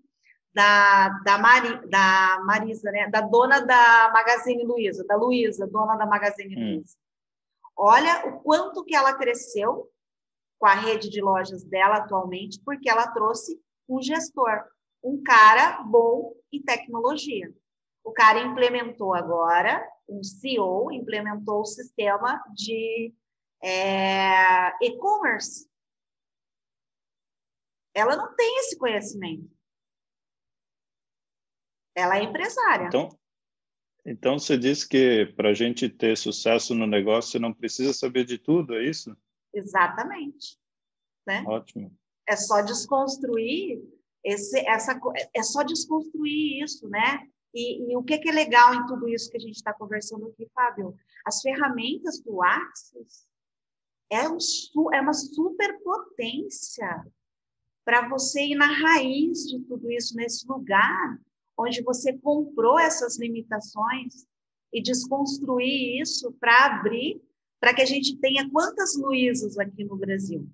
da, 0.54 1.10
da, 1.26 1.38
Mari, 1.38 1.90
da 1.90 2.42
Marisa, 2.46 2.90
né? 2.92 3.10
Da 3.10 3.20
dona 3.20 3.60
da 3.60 4.10
Magazine 4.14 4.64
Luiza, 4.64 5.04
da 5.06 5.18
Luiza, 5.18 5.68
dona 5.68 5.98
da 5.98 6.06
Magazine 6.06 6.56
hum. 6.56 6.76
Luiza. 6.76 6.96
Olha 7.76 8.26
o 8.28 8.40
quanto 8.40 8.86
que 8.86 8.96
ela 8.96 9.18
cresceu 9.18 9.92
com 10.58 10.66
a 10.66 10.76
rede 10.76 11.10
de 11.10 11.20
lojas 11.20 11.66
dela 11.66 11.98
atualmente, 11.98 12.62
porque 12.64 12.90
ela 12.90 13.06
trouxe 13.08 13.62
um 13.90 14.02
gestor, 14.02 14.64
um 15.04 15.22
cara 15.22 15.84
bom 15.84 16.34
em 16.54 16.62
tecnologia. 16.62 17.54
O 18.02 18.14
cara 18.14 18.40
implementou 18.40 19.14
agora, 19.14 19.86
um 20.08 20.24
CEO 20.24 20.90
implementou 20.90 21.60
o 21.60 21.66
sistema 21.66 22.42
de 22.56 23.14
é, 23.62 24.86
e-commerce. 24.86 25.68
Ela 27.94 28.16
não 28.16 28.36
tem 28.36 28.60
esse 28.60 28.78
conhecimento. 28.78 29.50
Ela 31.96 32.18
é 32.18 32.24
empresária. 32.24 32.88
Então, 32.88 33.10
então 34.06 34.40
você 34.40 34.58
disse 34.58 34.88
que 34.88 35.28
para 35.36 35.50
a 35.50 35.54
gente 35.54 35.88
ter 35.90 36.18
sucesso 36.18 36.74
no 36.74 36.88
negócio, 36.88 37.32
você 37.32 37.40
não 37.40 37.54
precisa 37.54 37.94
saber 37.94 38.26
de 38.26 38.38
tudo, 38.38 38.76
é 38.76 38.84
isso? 38.84 39.16
Exatamente. 39.54 40.58
Né? 41.26 41.44
Ótimo. 41.48 41.96
É 42.28 42.36
só 42.36 42.62
desconstruir 42.62 43.82
esse, 44.24 44.60
essa, 44.68 45.00
é 45.34 45.44
só 45.44 45.64
desconstruir 45.64 46.64
isso, 46.64 46.88
né? 46.88 47.28
E, 47.54 47.92
e, 47.92 47.98
o 47.98 48.04
que, 48.04 48.18
que, 48.18 48.30
é 48.30 48.32
legal 48.32 48.74
em 48.74 48.86
tudo 48.88 49.08
isso 49.08 49.30
que 49.30 49.38
a 49.38 49.40
gente 49.40 49.56
está 49.56 49.74
conversando 49.74 50.28
aqui, 50.28 50.50
Fábio? 50.56 50.98
As 51.26 51.42
ferramentas 51.42 52.20
do 52.22 52.42
Axis 52.42 53.28
é, 54.10 54.28
um, 54.28 54.38
é 54.94 55.02
uma 55.02 55.14
superpotência 55.14 57.06
para 57.86 58.08
você 58.08 58.46
ir 58.46 58.56
na 58.56 58.68
raiz 58.68 59.44
de 59.48 59.60
tudo 59.62 59.92
isso, 59.92 60.16
nesse 60.16 60.48
lugar 60.48 61.20
onde 61.58 61.82
você 61.84 62.14
comprou 62.18 62.80
essas 62.80 63.20
limitações 63.20 64.26
e 64.72 64.82
desconstruir 64.82 66.02
isso 66.02 66.32
para 66.40 66.66
abrir, 66.66 67.22
para 67.60 67.74
que 67.74 67.82
a 67.82 67.86
gente 67.86 68.18
tenha 68.18 68.50
quantas 68.50 68.96
Luísas 68.96 69.58
aqui 69.58 69.84
no 69.84 69.96
Brasil, 69.96 70.48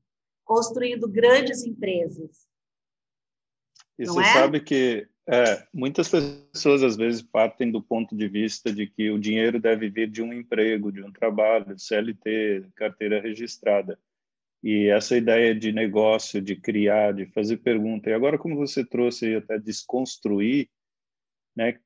construindo 0.44 1.08
grandes 1.08 1.64
empresas. 1.64 2.48
E 3.98 4.06
Não 4.06 4.14
você 4.14 4.30
é? 4.30 4.34
sabe 4.34 4.60
que 4.60 5.08
é, 5.28 5.68
muitas 5.74 6.10
pessoas 6.10 6.84
às 6.84 6.98
vezes 6.98 7.22
partem 7.22 7.72
do 7.72 7.82
ponto 7.82 8.16
de 8.16 8.28
vista 8.28 8.74
de 8.74 8.88
que 8.88 9.12
o 9.12 9.20
dinheiro 9.20 9.60
deve 9.60 9.90
vir 9.90 10.10
de 10.10 10.22
um 10.22 10.34
emprego, 10.34 10.92
de 10.92 11.04
um 11.04 11.12
trabalho, 11.12 11.78
CLT, 11.78 12.66
carteira 12.76 13.22
registrada. 13.22 13.98
E 14.64 14.90
essa 14.90 15.16
ideia 15.16 15.56
de 15.56 15.72
negócio, 15.72 16.42
de 16.42 16.56
criar, 16.56 17.14
de 17.14 17.26
fazer 17.28 17.58
pergunta. 17.58 18.10
E 18.10 18.14
agora, 18.14 18.38
como 18.38 18.56
você 18.56 18.86
trouxe 18.86 19.36
até 19.36 19.58
desconstruir, 19.58 20.70
né? 21.56 21.80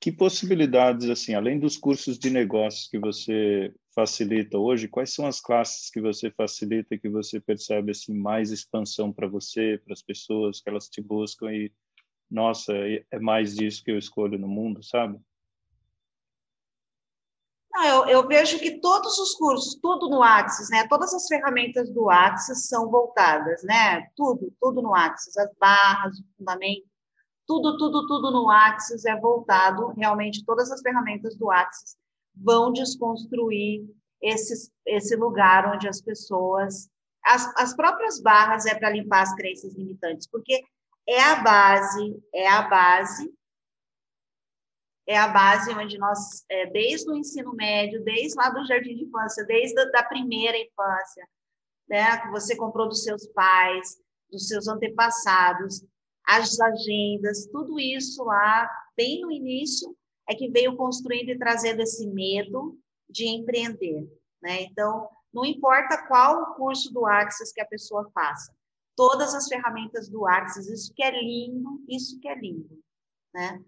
Que 0.00 0.10
possibilidades, 0.10 1.10
assim, 1.10 1.34
além 1.34 1.58
dos 1.58 1.76
cursos 1.76 2.18
de 2.18 2.30
negócios 2.30 2.88
que 2.88 2.98
você 2.98 3.72
facilita 3.94 4.56
hoje, 4.58 4.88
quais 4.88 5.12
são 5.12 5.26
as 5.26 5.40
classes 5.40 5.90
que 5.90 6.00
você 6.00 6.30
facilita 6.30 6.96
que 6.98 7.08
você 7.08 7.40
percebe 7.40 7.90
assim 7.90 8.14
mais 8.14 8.50
expansão 8.50 9.12
para 9.12 9.28
você, 9.28 9.80
para 9.84 9.92
as 9.92 10.02
pessoas 10.02 10.60
que 10.60 10.70
elas 10.70 10.88
te 10.88 11.02
buscam 11.02 11.52
e 11.52 11.72
nossa, 12.30 12.72
é 13.10 13.18
mais 13.18 13.56
disso 13.56 13.82
que 13.84 13.90
eu 13.90 13.98
escolho 13.98 14.38
no 14.38 14.46
mundo, 14.48 14.82
sabe? 14.82 15.18
Não, 17.80 17.86
eu, 17.86 18.06
eu, 18.08 18.28
vejo 18.28 18.58
que 18.58 18.78
todos 18.78 19.16
os 19.18 19.34
cursos, 19.36 19.74
tudo 19.80 20.10
no 20.10 20.22
Axis, 20.22 20.68
né? 20.68 20.86
Todas 20.86 21.14
as 21.14 21.26
ferramentas 21.26 21.88
do 21.90 22.10
Axis 22.10 22.68
são 22.68 22.90
voltadas, 22.90 23.62
né? 23.62 24.06
Tudo, 24.14 24.52
tudo 24.60 24.82
no 24.82 24.94
Axis, 24.94 25.34
as 25.38 25.50
barras, 25.58 26.18
o 26.18 26.24
fundamento, 26.36 26.84
tudo, 27.46 27.78
tudo, 27.78 28.06
tudo 28.06 28.30
no 28.32 28.50
Axis 28.50 29.06
é 29.06 29.18
voltado, 29.18 29.94
realmente 29.96 30.44
todas 30.44 30.70
as 30.70 30.82
ferramentas 30.82 31.34
do 31.36 31.50
Axis 31.50 31.96
vão 32.36 32.70
desconstruir 32.70 33.88
esse, 34.20 34.70
esse 34.86 35.16
lugar 35.16 35.74
onde 35.74 35.88
as 35.88 36.02
pessoas, 36.02 36.86
as, 37.24 37.50
as 37.56 37.74
próprias 37.74 38.20
barras 38.20 38.66
é 38.66 38.74
para 38.74 38.90
limpar 38.90 39.22
as 39.22 39.34
crenças 39.34 39.74
limitantes, 39.74 40.28
porque 40.30 40.62
é 41.08 41.22
a 41.22 41.36
base, 41.36 42.22
é 42.34 42.46
a 42.46 42.60
base, 42.60 43.32
é 45.06 45.16
a 45.16 45.28
base 45.28 45.74
onde 45.74 45.98
nós, 45.98 46.44
é, 46.48 46.66
desde 46.66 47.10
o 47.10 47.16
ensino 47.16 47.52
médio, 47.52 48.02
desde 48.04 48.36
lá 48.36 48.50
do 48.50 48.64
jardim 48.66 48.96
de 48.96 49.04
infância, 49.04 49.44
desde 49.44 49.78
a 49.80 49.84
da 49.86 50.02
primeira 50.02 50.56
infância, 50.56 51.28
né, 51.88 52.18
que 52.18 52.28
você 52.30 52.56
comprou 52.56 52.88
dos 52.88 53.02
seus 53.02 53.26
pais, 53.28 53.96
dos 54.30 54.46
seus 54.46 54.68
antepassados, 54.68 55.84
as 56.26 56.60
agendas, 56.60 57.46
tudo 57.46 57.80
isso 57.80 58.22
lá, 58.24 58.70
bem 58.96 59.20
no 59.20 59.32
início, 59.32 59.96
é 60.28 60.34
que 60.34 60.48
veio 60.48 60.76
construindo 60.76 61.30
e 61.30 61.38
trazendo 61.38 61.80
esse 61.80 62.06
medo 62.06 62.78
de 63.08 63.26
empreender, 63.26 64.08
né? 64.40 64.62
Então, 64.62 65.08
não 65.32 65.44
importa 65.44 66.06
qual 66.06 66.42
o 66.42 66.54
curso 66.54 66.92
do 66.92 67.04
Axis 67.04 67.52
que 67.52 67.60
a 67.60 67.66
pessoa 67.66 68.08
faça, 68.14 68.54
todas 68.96 69.34
as 69.34 69.48
ferramentas 69.48 70.08
do 70.08 70.26
Axis, 70.26 70.68
isso 70.68 70.94
que 70.94 71.02
é 71.02 71.10
lindo, 71.10 71.82
isso 71.88 72.20
que 72.20 72.28
é 72.28 72.38
lindo, 72.38 72.80
né? 73.34 73.60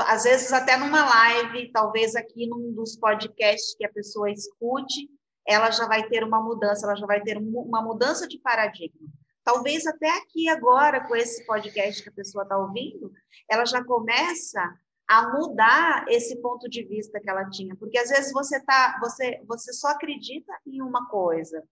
Às 0.00 0.24
vezes 0.24 0.52
até 0.52 0.76
numa 0.76 1.04
live, 1.04 1.70
talvez 1.72 2.14
aqui 2.14 2.46
num 2.46 2.72
dos 2.72 2.96
podcasts 2.96 3.74
que 3.76 3.84
a 3.84 3.92
pessoa 3.92 4.30
escute, 4.30 5.08
ela 5.46 5.70
já 5.70 5.86
vai 5.86 6.08
ter 6.08 6.24
uma 6.24 6.40
mudança, 6.40 6.86
ela 6.86 6.96
já 6.96 7.06
vai 7.06 7.20
ter 7.20 7.36
uma 7.38 7.82
mudança 7.82 8.26
de 8.26 8.38
paradigma. 8.38 9.08
Talvez 9.42 9.86
até 9.86 10.08
aqui 10.18 10.48
agora, 10.48 11.06
com 11.06 11.14
esse 11.14 11.44
podcast 11.44 12.02
que 12.02 12.08
a 12.08 12.12
pessoa 12.12 12.44
está 12.44 12.56
ouvindo, 12.56 13.12
ela 13.50 13.66
já 13.66 13.84
começa 13.84 14.60
a 15.06 15.28
mudar 15.32 16.06
esse 16.08 16.40
ponto 16.40 16.68
de 16.68 16.82
vista 16.82 17.20
que 17.20 17.28
ela 17.28 17.48
tinha, 17.50 17.76
porque 17.76 17.98
às 17.98 18.08
vezes 18.08 18.32
você 18.32 18.58
tá, 18.64 18.98
você, 19.00 19.42
você 19.46 19.70
só 19.74 19.88
acredita 19.88 20.50
em 20.66 20.80
uma 20.80 21.06
coisa, 21.08 21.62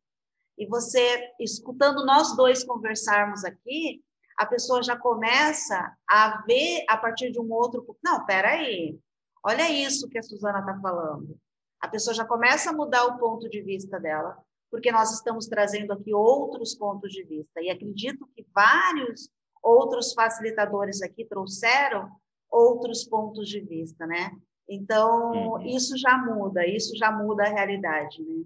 e 0.58 0.66
você, 0.66 1.30
escutando 1.40 2.04
nós 2.04 2.36
dois 2.36 2.62
conversarmos 2.62 3.44
aqui, 3.44 4.02
a 4.36 4.46
pessoa 4.46 4.82
já 4.82 4.96
começa 4.96 5.96
a 6.08 6.42
ver 6.46 6.84
a 6.88 6.96
partir 6.96 7.30
de 7.30 7.40
um 7.40 7.52
outro. 7.52 7.96
Não, 8.02 8.24
peraí, 8.24 8.98
olha 9.44 9.70
isso 9.70 10.08
que 10.08 10.18
a 10.18 10.22
Suzana 10.22 10.60
está 10.60 10.78
falando. 10.80 11.36
A 11.80 11.88
pessoa 11.88 12.14
já 12.14 12.24
começa 12.24 12.70
a 12.70 12.72
mudar 12.72 13.04
o 13.06 13.18
ponto 13.18 13.48
de 13.48 13.60
vista 13.60 13.98
dela, 13.98 14.38
porque 14.70 14.92
nós 14.92 15.12
estamos 15.12 15.46
trazendo 15.46 15.92
aqui 15.92 16.14
outros 16.14 16.74
pontos 16.74 17.12
de 17.12 17.24
vista. 17.24 17.60
E 17.60 17.70
acredito 17.70 18.28
que 18.34 18.46
vários 18.54 19.28
outros 19.62 20.12
facilitadores 20.12 21.02
aqui 21.02 21.24
trouxeram 21.24 22.10
outros 22.50 23.04
pontos 23.04 23.48
de 23.48 23.60
vista, 23.60 24.06
né? 24.06 24.30
Então, 24.68 25.32
uhum. 25.32 25.66
isso 25.66 25.96
já 25.96 26.16
muda, 26.16 26.66
isso 26.66 26.96
já 26.96 27.10
muda 27.10 27.44
a 27.44 27.48
realidade, 27.48 28.22
né? 28.22 28.44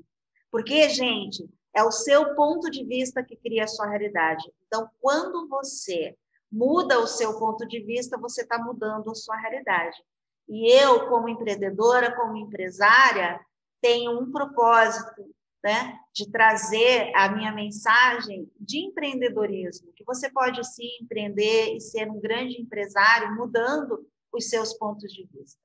Porque, 0.50 0.88
gente, 0.88 1.48
é 1.76 1.83
o 1.85 1.92
seu 1.92 2.35
ponto 2.35 2.71
de 2.71 2.83
vista 2.85 3.23
que 3.23 3.37
cria 3.37 3.64
a 3.64 3.68
sua 3.68 3.87
realidade. 3.87 4.50
Então, 4.66 4.88
quando 4.99 5.47
você 5.47 6.16
muda 6.50 6.99
o 6.99 7.06
seu 7.06 7.38
ponto 7.38 7.66
de 7.66 7.80
vista, 7.80 8.16
você 8.16 8.40
está 8.40 8.59
mudando 8.59 9.11
a 9.11 9.14
sua 9.14 9.37
realidade. 9.37 10.02
E 10.49 10.73
eu, 10.73 11.06
como 11.09 11.28
empreendedora, 11.28 12.16
como 12.16 12.35
empresária, 12.38 13.38
tenho 13.83 14.18
um 14.18 14.33
propósito, 14.33 15.30
né, 15.62 15.99
de 16.14 16.30
trazer 16.30 17.12
a 17.14 17.28
minha 17.28 17.52
mensagem 17.52 18.50
de 18.59 18.78
empreendedorismo, 18.78 19.92
que 19.92 20.04
você 20.04 20.30
pode 20.30 20.64
sim 20.64 20.88
empreender 21.02 21.75
e 21.75 21.80
ser 21.80 22.11
um 22.11 22.21
grande 22.21 22.59
empresário, 22.59 23.35
mudando 23.35 24.09
os 24.33 24.49
seus 24.49 24.73
pontos 24.75 25.12
de 25.12 25.26
vista. 25.26 25.61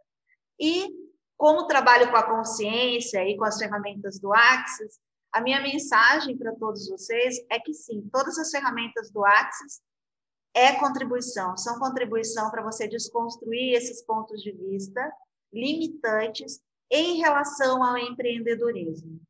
E 0.60 0.90
como 1.38 1.68
trabalho 1.68 2.10
com 2.10 2.18
a 2.18 2.24
consciência 2.24 3.24
e 3.26 3.38
com 3.38 3.46
as 3.46 3.58
ferramentas 3.58 4.20
do 4.20 4.34
Axis, 4.34 5.00
a 5.34 5.42
minha 5.42 5.62
mensagem 5.62 6.38
para 6.38 6.56
todos 6.56 6.90
vocês 6.90 7.38
é 7.50 7.60
que 7.60 7.74
sim, 7.74 8.08
todas 8.12 8.38
as 8.38 8.52
ferramentas 8.52 9.12
do 9.12 9.26
Axis 9.26 9.82
é 10.54 10.74
contribuição, 10.74 11.56
são 11.56 11.80
contribuição 11.80 12.52
para 12.52 12.64
você 12.64 12.88
desconstruir 12.88 13.74
esses 13.74 14.04
pontos 14.04 14.42
de 14.42 14.52
vista 14.52 15.12
limitantes 15.54 16.60
em 16.90 17.18
relação 17.18 17.82
ao 17.84 17.98
empreendedorismo. 17.98 19.22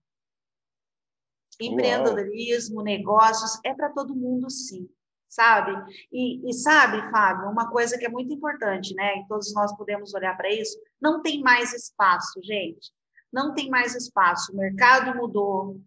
Empreendedorismo, 1.60 2.78
Uau. 2.78 2.86
negócios, 2.86 3.60
é 3.64 3.72
para 3.74 3.92
todo 3.92 4.16
mundo, 4.16 4.50
sim, 4.50 4.90
sabe? 5.30 5.72
E, 6.12 6.50
e, 6.50 6.54
sabe, 6.54 7.12
Fábio, 7.12 7.50
uma 7.50 7.70
coisa 7.70 8.00
que 8.00 8.06
é 8.06 8.10
muito 8.10 8.34
importante, 8.34 8.96
né? 8.96 9.20
E 9.20 9.28
todos 9.28 9.54
nós 9.54 9.76
podemos 9.78 10.12
olhar 10.16 10.36
para 10.36 10.52
isso: 10.52 10.76
não 11.00 11.22
tem 11.22 11.42
mais 11.42 11.72
espaço, 11.72 12.42
gente. 12.42 12.92
Não 13.32 13.54
tem 13.54 13.70
mais 13.70 13.96
espaço. 13.96 14.52
O 14.52 14.58
mercado 14.58 15.16
mudou, 15.16 15.80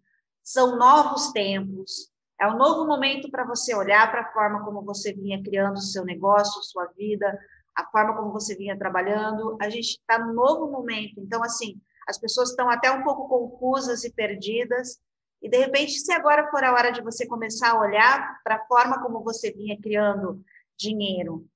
são 0.45 0.77
novos 0.77 1.31
tempos. 1.31 2.11
É 2.39 2.47
um 2.47 2.55
novo 2.55 2.85
momento 2.85 3.31
para 3.31 3.43
você 3.43 3.73
olhar 3.73 4.11
para 4.11 4.21
a 4.21 4.31
forma 4.31 4.63
como 4.63 4.83
você 4.83 5.11
vinha 5.11 5.41
criando 5.41 5.77
o 5.77 5.81
seu 5.81 6.05
negócio, 6.05 6.61
sua 6.61 6.85
vida, 6.95 7.37
a 7.75 7.83
forma 7.87 8.15
como 8.15 8.31
você 8.31 8.55
vinha 8.55 8.77
trabalhando. 8.77 9.57
A 9.59 9.69
gente 9.69 9.97
está 9.97 10.19
num 10.19 10.33
novo 10.33 10.71
momento. 10.71 11.19
Então, 11.19 11.43
assim, 11.43 11.81
as 12.07 12.19
pessoas 12.19 12.51
estão 12.51 12.69
até 12.69 12.91
um 12.91 13.03
pouco 13.03 13.27
confusas 13.27 14.03
e 14.03 14.13
perdidas. 14.13 14.99
E, 15.41 15.49
de 15.49 15.57
repente, 15.57 15.93
se 15.93 16.13
agora 16.13 16.49
for 16.51 16.63
a 16.63 16.73
hora 16.73 16.91
de 16.91 17.01
você 17.01 17.25
começar 17.25 17.71
a 17.71 17.79
olhar 17.79 18.39
para 18.43 18.57
a 18.57 18.65
forma 18.67 19.01
como 19.01 19.23
você 19.23 19.51
vinha 19.51 19.79
criando 19.81 20.43
dinheiro, 20.77 21.47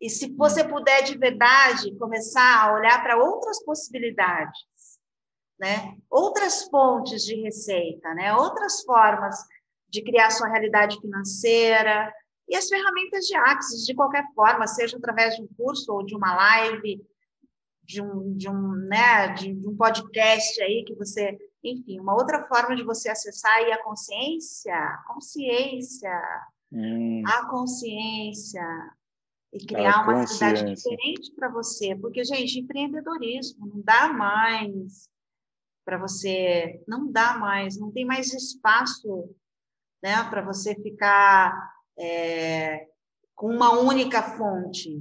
e 0.00 0.10
se 0.10 0.30
você 0.36 0.62
puder 0.62 1.02
de 1.02 1.16
verdade 1.16 1.96
começar 1.96 2.60
a 2.60 2.74
olhar 2.74 3.02
para 3.02 3.16
outras 3.16 3.64
possibilidades, 3.64 4.60
né? 5.58 5.96
outras 6.10 6.64
fontes 6.64 7.24
de 7.24 7.40
receita, 7.42 8.12
né? 8.14 8.34
outras 8.34 8.82
formas 8.82 9.36
de 9.88 10.02
criar 10.02 10.30
sua 10.30 10.48
realidade 10.48 11.00
financeira, 11.00 12.12
e 12.48 12.56
as 12.56 12.68
ferramentas 12.68 13.24
de 13.24 13.34
Axis, 13.36 13.86
de 13.86 13.94
qualquer 13.94 14.24
forma, 14.34 14.66
seja 14.66 14.96
através 14.96 15.34
de 15.36 15.42
um 15.42 15.48
curso 15.56 15.92
ou 15.92 16.04
de 16.04 16.14
uma 16.14 16.34
live, 16.34 17.02
de 17.82 18.02
um, 18.02 18.36
de 18.36 18.48
um, 18.48 18.72
né, 18.88 19.28
de, 19.28 19.54
de 19.54 19.68
um 19.68 19.76
podcast 19.76 20.60
aí 20.62 20.84
que 20.86 20.94
você, 20.94 21.38
enfim, 21.62 22.00
uma 22.00 22.14
outra 22.14 22.46
forma 22.46 22.76
de 22.76 22.82
você 22.82 23.10
acessar 23.10 23.52
aí 23.54 23.72
a 23.72 23.82
consciência, 23.82 24.74
consciência, 25.06 26.22
hum. 26.72 27.22
a 27.26 27.48
consciência 27.48 28.64
e 29.52 29.64
criar 29.64 30.02
uma 30.02 30.14
realidade 30.14 30.64
diferente 30.64 31.32
para 31.34 31.48
você, 31.48 31.94
porque 31.96 32.24
gente, 32.24 32.58
empreendedorismo 32.58 33.66
não 33.66 33.80
dá 33.82 34.08
mais 34.12 35.08
para 35.84 35.98
você, 35.98 36.82
não 36.88 37.10
dá 37.10 37.36
mais, 37.36 37.78
não 37.78 37.92
tem 37.92 38.04
mais 38.04 38.32
espaço, 38.32 39.34
né, 40.02 40.22
para 40.30 40.42
você 40.42 40.74
ficar 40.74 41.52
é, 41.98 42.86
com 43.34 43.48
uma 43.48 43.78
única 43.78 44.22
fonte. 44.22 44.98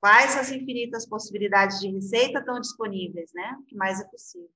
Quais 0.00 0.36
as 0.36 0.50
infinitas 0.50 1.06
possibilidades 1.06 1.80
de 1.80 1.90
receita 1.90 2.38
estão 2.38 2.58
disponíveis, 2.58 3.30
né? 3.34 3.58
O 3.60 3.64
que 3.66 3.76
mais 3.76 4.00
é 4.00 4.04
possível. 4.04 4.48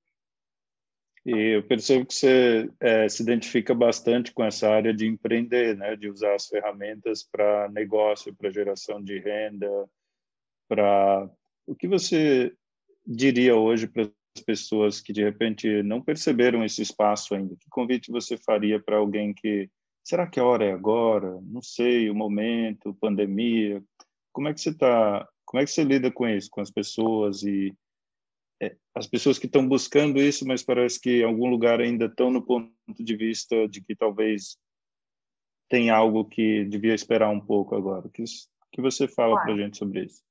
E 1.27 1.57
eu 1.57 1.67
percebo 1.67 2.07
que 2.07 2.15
você 2.15 2.71
é, 2.81 3.09
se 3.09 3.23
identifica 3.23 3.75
bastante 3.75 4.33
com 4.33 4.45
essa 4.45 4.69
área 4.69 4.93
de 4.93 5.07
empreender, 5.07 5.77
né? 5.77 5.97
De 5.97 6.09
usar 6.09 6.35
as 6.35 6.47
ferramentas 6.47 7.23
para 7.23 7.69
negócio, 7.71 8.35
para 8.35 8.51
geração 8.51 9.03
de 9.03 9.19
renda, 9.19 9.89
para 10.69 11.31
o 11.67 11.75
que 11.75 11.89
você 11.89 12.55
diria 13.07 13.55
hoje 13.55 13.87
para 13.87 14.11
pessoas 14.41 15.01
que 15.01 15.13
de 15.13 15.23
repente 15.23 15.83
não 15.83 16.01
perceberam 16.01 16.65
esse 16.65 16.83
espaço 16.83 17.35
ainda? 17.35 17.57
Que 17.57 17.69
convite 17.69 18.11
você 18.11 18.37
faria 18.37 18.81
para 18.81 18.97
alguém 18.97 19.33
que 19.33 19.69
será 20.03 20.27
que 20.27 20.39
a 20.39 20.45
hora 20.45 20.65
é 20.65 20.73
agora? 20.73 21.41
Não 21.43 21.63
sei, 21.63 22.11
o 22.11 22.15
momento, 22.15 22.95
pandemia. 23.01 23.83
Como 24.33 24.49
é 24.49 24.55
que 24.55 24.61
você 24.61 24.71
está? 24.71 25.29
Como 25.45 25.61
é 25.61 25.65
que 25.65 25.71
você 25.71 25.85
lida 25.85 26.11
com 26.11 26.29
isso, 26.29 26.51
com 26.51 26.61
as 26.61 26.71
pessoas 26.71 27.43
e 27.43 27.75
é, 28.63 28.77
as 28.95 29.07
pessoas 29.07 29.39
que 29.39 29.47
estão 29.47 29.67
buscando 29.67 30.21
isso, 30.21 30.47
mas 30.47 30.63
parece 30.63 31.01
que 31.01 31.21
em 31.21 31.25
algum 31.25 31.49
lugar 31.49 31.81
ainda 31.81 32.07
estão 32.07 32.31
no 32.31 32.43
ponto 32.43 32.73
de 32.99 33.17
vista 33.17 33.69
de 33.69 33.81
que 33.83 33.95
talvez 33.95 34.57
tem 35.69 35.91
algo 35.91 36.25
que 36.25 36.65
devia 36.65 36.95
esperar 36.95 37.31
um 37.31 37.41
pouco 37.41 37.75
agora. 37.75 38.07
O 38.07 38.11
que, 38.11 38.25
que 38.73 38.81
você 38.81 39.09
fala 39.09 39.41
para 39.43 39.55
a 39.55 39.57
gente 39.57 39.77
sobre 39.77 40.05
isso? 40.05 40.23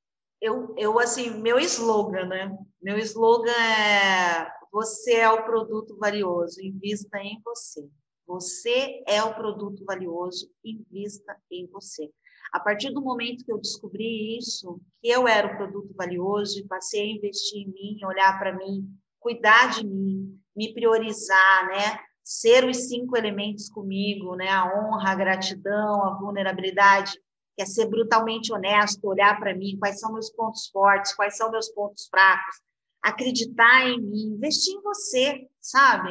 Eu, 0.43 0.75
eu, 0.77 0.99
assim, 0.99 1.41
meu 1.41 1.57
slogan, 1.57 2.25
né? 2.25 2.53
Meu 2.81 2.97
slogan 2.97 3.49
é: 3.49 4.51
você 4.73 5.13
é 5.13 5.29
o 5.29 5.45
produto 5.45 5.95
valioso, 5.97 6.61
invista 6.61 7.17
em 7.19 7.39
você. 7.45 7.89
Você 8.27 9.01
é 9.07 9.23
o 9.23 9.33
produto 9.33 9.85
valioso, 9.85 10.51
invista 10.61 11.33
em 11.49 11.65
você. 11.67 12.11
A 12.51 12.59
partir 12.59 12.91
do 12.91 13.01
momento 13.01 13.45
que 13.45 13.53
eu 13.53 13.57
descobri 13.57 14.37
isso, 14.37 14.81
que 15.01 15.07
eu 15.07 15.29
era 15.29 15.47
o 15.47 15.55
produto 15.55 15.93
valioso 15.95 16.59
e 16.59 16.67
passei 16.67 17.03
a 17.03 17.15
investir 17.15 17.61
em 17.61 17.71
mim, 17.71 18.05
olhar 18.05 18.37
para 18.37 18.51
mim, 18.53 18.85
cuidar 19.21 19.71
de 19.71 19.87
mim, 19.87 20.37
me 20.53 20.73
priorizar, 20.73 21.67
né? 21.67 21.99
Ser 22.21 22.65
os 22.65 22.89
cinco 22.89 23.15
elementos 23.15 23.69
comigo, 23.69 24.35
né? 24.35 24.49
A 24.49 24.65
honra, 24.65 25.11
a 25.11 25.15
gratidão, 25.15 26.03
a 26.03 26.19
vulnerabilidade, 26.19 27.17
que 27.55 27.61
é 27.61 27.65
ser 27.65 27.85
brutalmente 27.85 28.51
honesto, 28.51 29.07
olhar 29.07 29.39
para 29.39 29.55
mim, 29.55 29.77
quais 29.79 29.99
são 29.99 30.13
meus 30.13 30.29
pontos 30.29 30.67
fortes, 30.67 31.13
quais 31.13 31.37
são 31.37 31.51
meus 31.51 31.69
pontos 31.69 32.07
fracos, 32.07 32.61
acreditar 33.01 33.87
em 33.87 34.01
mim, 34.01 34.35
investir 34.35 34.73
em 34.75 34.81
você, 34.81 35.47
sabe? 35.61 36.09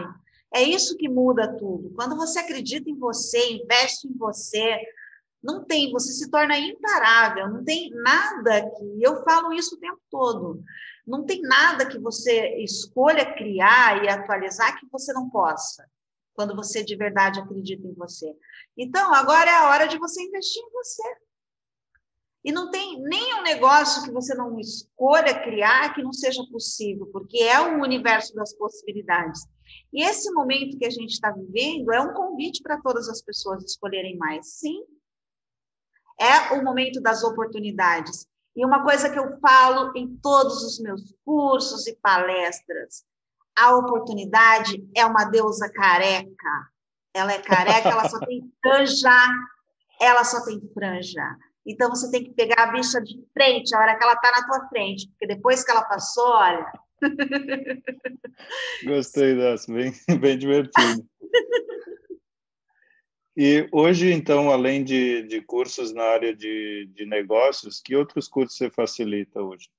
É 0.54 0.62
isso 0.62 0.96
que 0.96 1.08
muda 1.08 1.56
tudo. 1.56 1.90
Quando 1.94 2.16
você 2.16 2.38
acredita 2.38 2.88
em 2.90 2.98
você, 2.98 3.54
investe 3.54 4.06
em 4.06 4.16
você, 4.16 4.78
não 5.42 5.64
tem, 5.64 5.90
você 5.90 6.12
se 6.12 6.30
torna 6.30 6.56
imparável, 6.58 7.48
não 7.48 7.64
tem 7.64 7.90
nada 7.90 8.70
que, 8.70 9.02
eu 9.02 9.24
falo 9.24 9.52
isso 9.52 9.74
o 9.74 9.80
tempo 9.80 10.00
todo, 10.10 10.62
não 11.06 11.24
tem 11.24 11.40
nada 11.42 11.86
que 11.86 11.98
você 11.98 12.56
escolha 12.58 13.34
criar 13.34 14.04
e 14.04 14.08
atualizar 14.08 14.78
que 14.78 14.86
você 14.90 15.12
não 15.12 15.28
possa, 15.30 15.88
quando 16.34 16.54
você 16.54 16.84
de 16.84 16.94
verdade 16.94 17.40
acredita 17.40 17.86
em 17.88 17.94
você. 17.94 18.32
Então, 18.76 19.12
agora 19.12 19.50
é 19.50 19.56
a 19.56 19.68
hora 19.70 19.88
de 19.88 19.98
você 19.98 20.22
investir 20.22 20.62
em 20.62 20.70
você. 20.70 21.02
E 22.44 22.50
não 22.50 22.70
tem 22.70 23.00
nenhum 23.00 23.42
negócio 23.42 24.02
que 24.02 24.10
você 24.10 24.34
não 24.34 24.58
escolha 24.58 25.42
criar 25.42 25.94
que 25.94 26.02
não 26.02 26.12
seja 26.12 26.42
possível, 26.50 27.06
porque 27.12 27.38
é 27.38 27.60
um 27.60 27.80
universo 27.80 28.34
das 28.34 28.52
possibilidades. 28.54 29.46
E 29.92 30.02
esse 30.02 30.30
momento 30.32 30.76
que 30.76 30.84
a 30.84 30.90
gente 30.90 31.12
está 31.12 31.30
vivendo 31.30 31.92
é 31.92 32.00
um 32.00 32.12
convite 32.12 32.60
para 32.62 32.80
todas 32.80 33.08
as 33.08 33.22
pessoas 33.22 33.64
escolherem 33.64 34.16
mais. 34.16 34.54
Sim, 34.54 34.82
é 36.18 36.54
o 36.54 36.64
momento 36.64 37.00
das 37.00 37.22
oportunidades. 37.22 38.26
E 38.54 38.64
uma 38.64 38.82
coisa 38.82 39.10
que 39.10 39.18
eu 39.18 39.38
falo 39.40 39.92
em 39.96 40.16
todos 40.16 40.62
os 40.62 40.78
meus 40.80 41.14
cursos 41.24 41.86
e 41.86 41.96
palestras: 41.96 43.04
a 43.56 43.76
oportunidade 43.76 44.84
é 44.94 45.04
uma 45.06 45.24
deusa 45.24 45.70
careca. 45.72 46.70
Ela 47.14 47.32
é 47.32 47.38
careca, 47.38 47.88
ela 47.88 48.08
só 48.08 48.18
tem 48.20 48.50
franja, 48.62 49.28
ela 50.00 50.24
só 50.24 50.44
tem 50.44 50.60
franja. 50.72 51.36
Então 51.66 51.90
você 51.90 52.10
tem 52.10 52.24
que 52.24 52.34
pegar 52.34 52.64
a 52.64 52.72
bicha 52.72 53.00
de 53.00 53.24
frente, 53.32 53.74
a 53.74 53.78
hora 53.78 53.96
que 53.96 54.04
ela 54.04 54.14
está 54.14 54.30
na 54.30 54.46
tua 54.46 54.68
frente, 54.68 55.08
porque 55.08 55.26
depois 55.26 55.64
que 55.64 55.70
ela 55.70 55.84
passou, 55.84 56.26
olha, 56.26 56.72
Gostei 58.84 59.34
dessa, 59.36 59.72
bem, 59.72 59.92
bem 60.20 60.38
divertido. 60.38 61.06
E 63.36 63.68
hoje, 63.72 64.12
então, 64.12 64.50
além 64.50 64.84
de, 64.84 65.22
de 65.22 65.40
cursos 65.40 65.92
na 65.92 66.04
área 66.04 66.34
de, 66.34 66.90
de 66.94 67.06
negócios, 67.06 67.80
que 67.80 67.96
outros 67.96 68.28
cursos 68.28 68.56
você 68.56 68.70
facilita 68.70 69.42
hoje? 69.42 69.70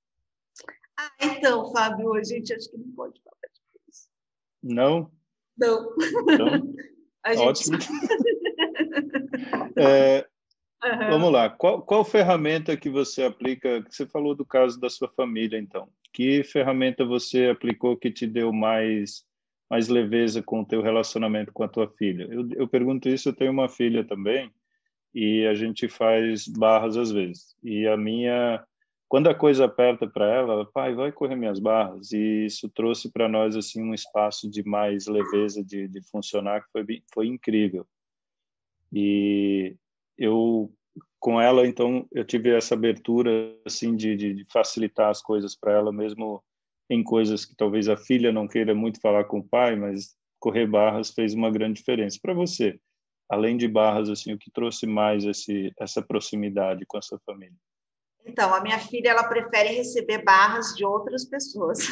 Ah, 0.97 1.11
então, 1.21 1.71
Fábio, 1.71 2.13
a 2.15 2.23
gente 2.23 2.53
acho 2.53 2.69
que 2.69 2.77
não 2.77 2.91
pode 2.91 3.21
falar 3.21 3.37
de 3.53 3.61
isso. 3.89 4.09
Não? 4.61 5.11
Não. 5.57 5.95
Então, 6.29 6.71
ótimo. 7.45 7.77
é, 9.77 10.27
uhum. 10.83 11.09
Vamos 11.09 11.31
lá. 11.31 11.49
Qual, 11.49 11.81
qual 11.81 12.03
ferramenta 12.03 12.77
que 12.77 12.89
você 12.89 13.23
aplica? 13.23 13.83
Você 13.89 14.05
falou 14.05 14.35
do 14.35 14.45
caso 14.45 14.79
da 14.79 14.89
sua 14.89 15.09
família, 15.09 15.57
então 15.57 15.89
que 16.13 16.43
ferramenta 16.43 17.03
você 17.03 17.47
aplicou 17.47 17.97
que 17.97 18.11
te 18.11 18.27
deu 18.27 18.53
mais 18.53 19.25
mais 19.69 19.87
leveza 19.87 20.43
com 20.43 20.61
o 20.61 20.65
teu 20.65 20.83
relacionamento 20.83 21.51
com 21.51 21.63
a 21.63 21.67
tua 21.67 21.89
filha? 21.89 22.27
Eu, 22.29 22.47
eu 22.51 22.67
pergunto 22.67 23.09
isso, 23.09 23.29
eu 23.29 23.33
tenho 23.33 23.51
uma 23.51 23.67
filha 23.67 24.03
também 24.03 24.51
e 25.15 25.47
a 25.47 25.55
gente 25.55 25.87
faz 25.87 26.47
barras 26.47 26.95
às 26.95 27.11
vezes. 27.11 27.55
E 27.63 27.87
a 27.87 27.97
minha, 27.97 28.63
quando 29.09 29.29
a 29.29 29.35
coisa 29.35 29.65
aperta 29.65 30.07
para 30.07 30.27
ela, 30.27 30.53
ela, 30.53 30.65
pai, 30.71 30.93
vai 30.93 31.11
correr 31.11 31.35
minhas 31.35 31.59
barras. 31.59 32.11
E 32.11 32.45
isso 32.45 32.69
trouxe 32.69 33.11
para 33.11 33.27
nós 33.27 33.55
assim 33.55 33.81
um 33.81 33.95
espaço 33.95 34.47
de 34.47 34.63
mais 34.63 35.07
leveza 35.07 35.63
de, 35.63 35.87
de 35.87 36.01
funcionar 36.09 36.61
que 36.61 36.71
foi 36.71 37.03
foi 37.11 37.27
incrível. 37.27 37.87
E 38.91 39.75
eu 40.17 40.71
com 41.23 41.39
ela, 41.39 41.65
então, 41.65 42.05
eu 42.11 42.25
tive 42.25 42.53
essa 42.53 42.73
abertura, 42.73 43.31
assim, 43.65 43.95
de, 43.95 44.17
de 44.17 44.45
facilitar 44.51 45.09
as 45.09 45.21
coisas 45.21 45.55
para 45.55 45.71
ela, 45.71 45.89
mesmo 45.89 46.43
em 46.89 47.01
coisas 47.01 47.45
que 47.45 47.55
talvez 47.55 47.87
a 47.87 47.95
filha 47.95 48.29
não 48.29 48.45
queira 48.45 48.75
muito 48.75 48.99
falar 48.99 49.23
com 49.23 49.39
o 49.39 49.47
pai, 49.47 49.77
mas 49.77 50.17
correr 50.37 50.67
barras 50.67 51.11
fez 51.11 51.33
uma 51.33 51.49
grande 51.49 51.79
diferença. 51.79 52.19
Para 52.21 52.33
você, 52.33 52.77
além 53.29 53.55
de 53.55 53.69
barras, 53.69 54.09
assim, 54.09 54.33
o 54.33 54.37
que 54.37 54.51
trouxe 54.51 54.85
mais 54.85 55.23
esse, 55.23 55.71
essa 55.79 56.01
proximidade 56.01 56.85
com 56.85 56.97
a 56.97 57.01
sua 57.01 57.21
família? 57.25 57.55
Então, 58.25 58.53
a 58.53 58.61
minha 58.61 58.79
filha 58.79 59.11
ela 59.11 59.23
prefere 59.23 59.69
receber 59.69 60.25
barras 60.25 60.75
de 60.75 60.85
outras 60.85 61.23
pessoas. 61.23 61.87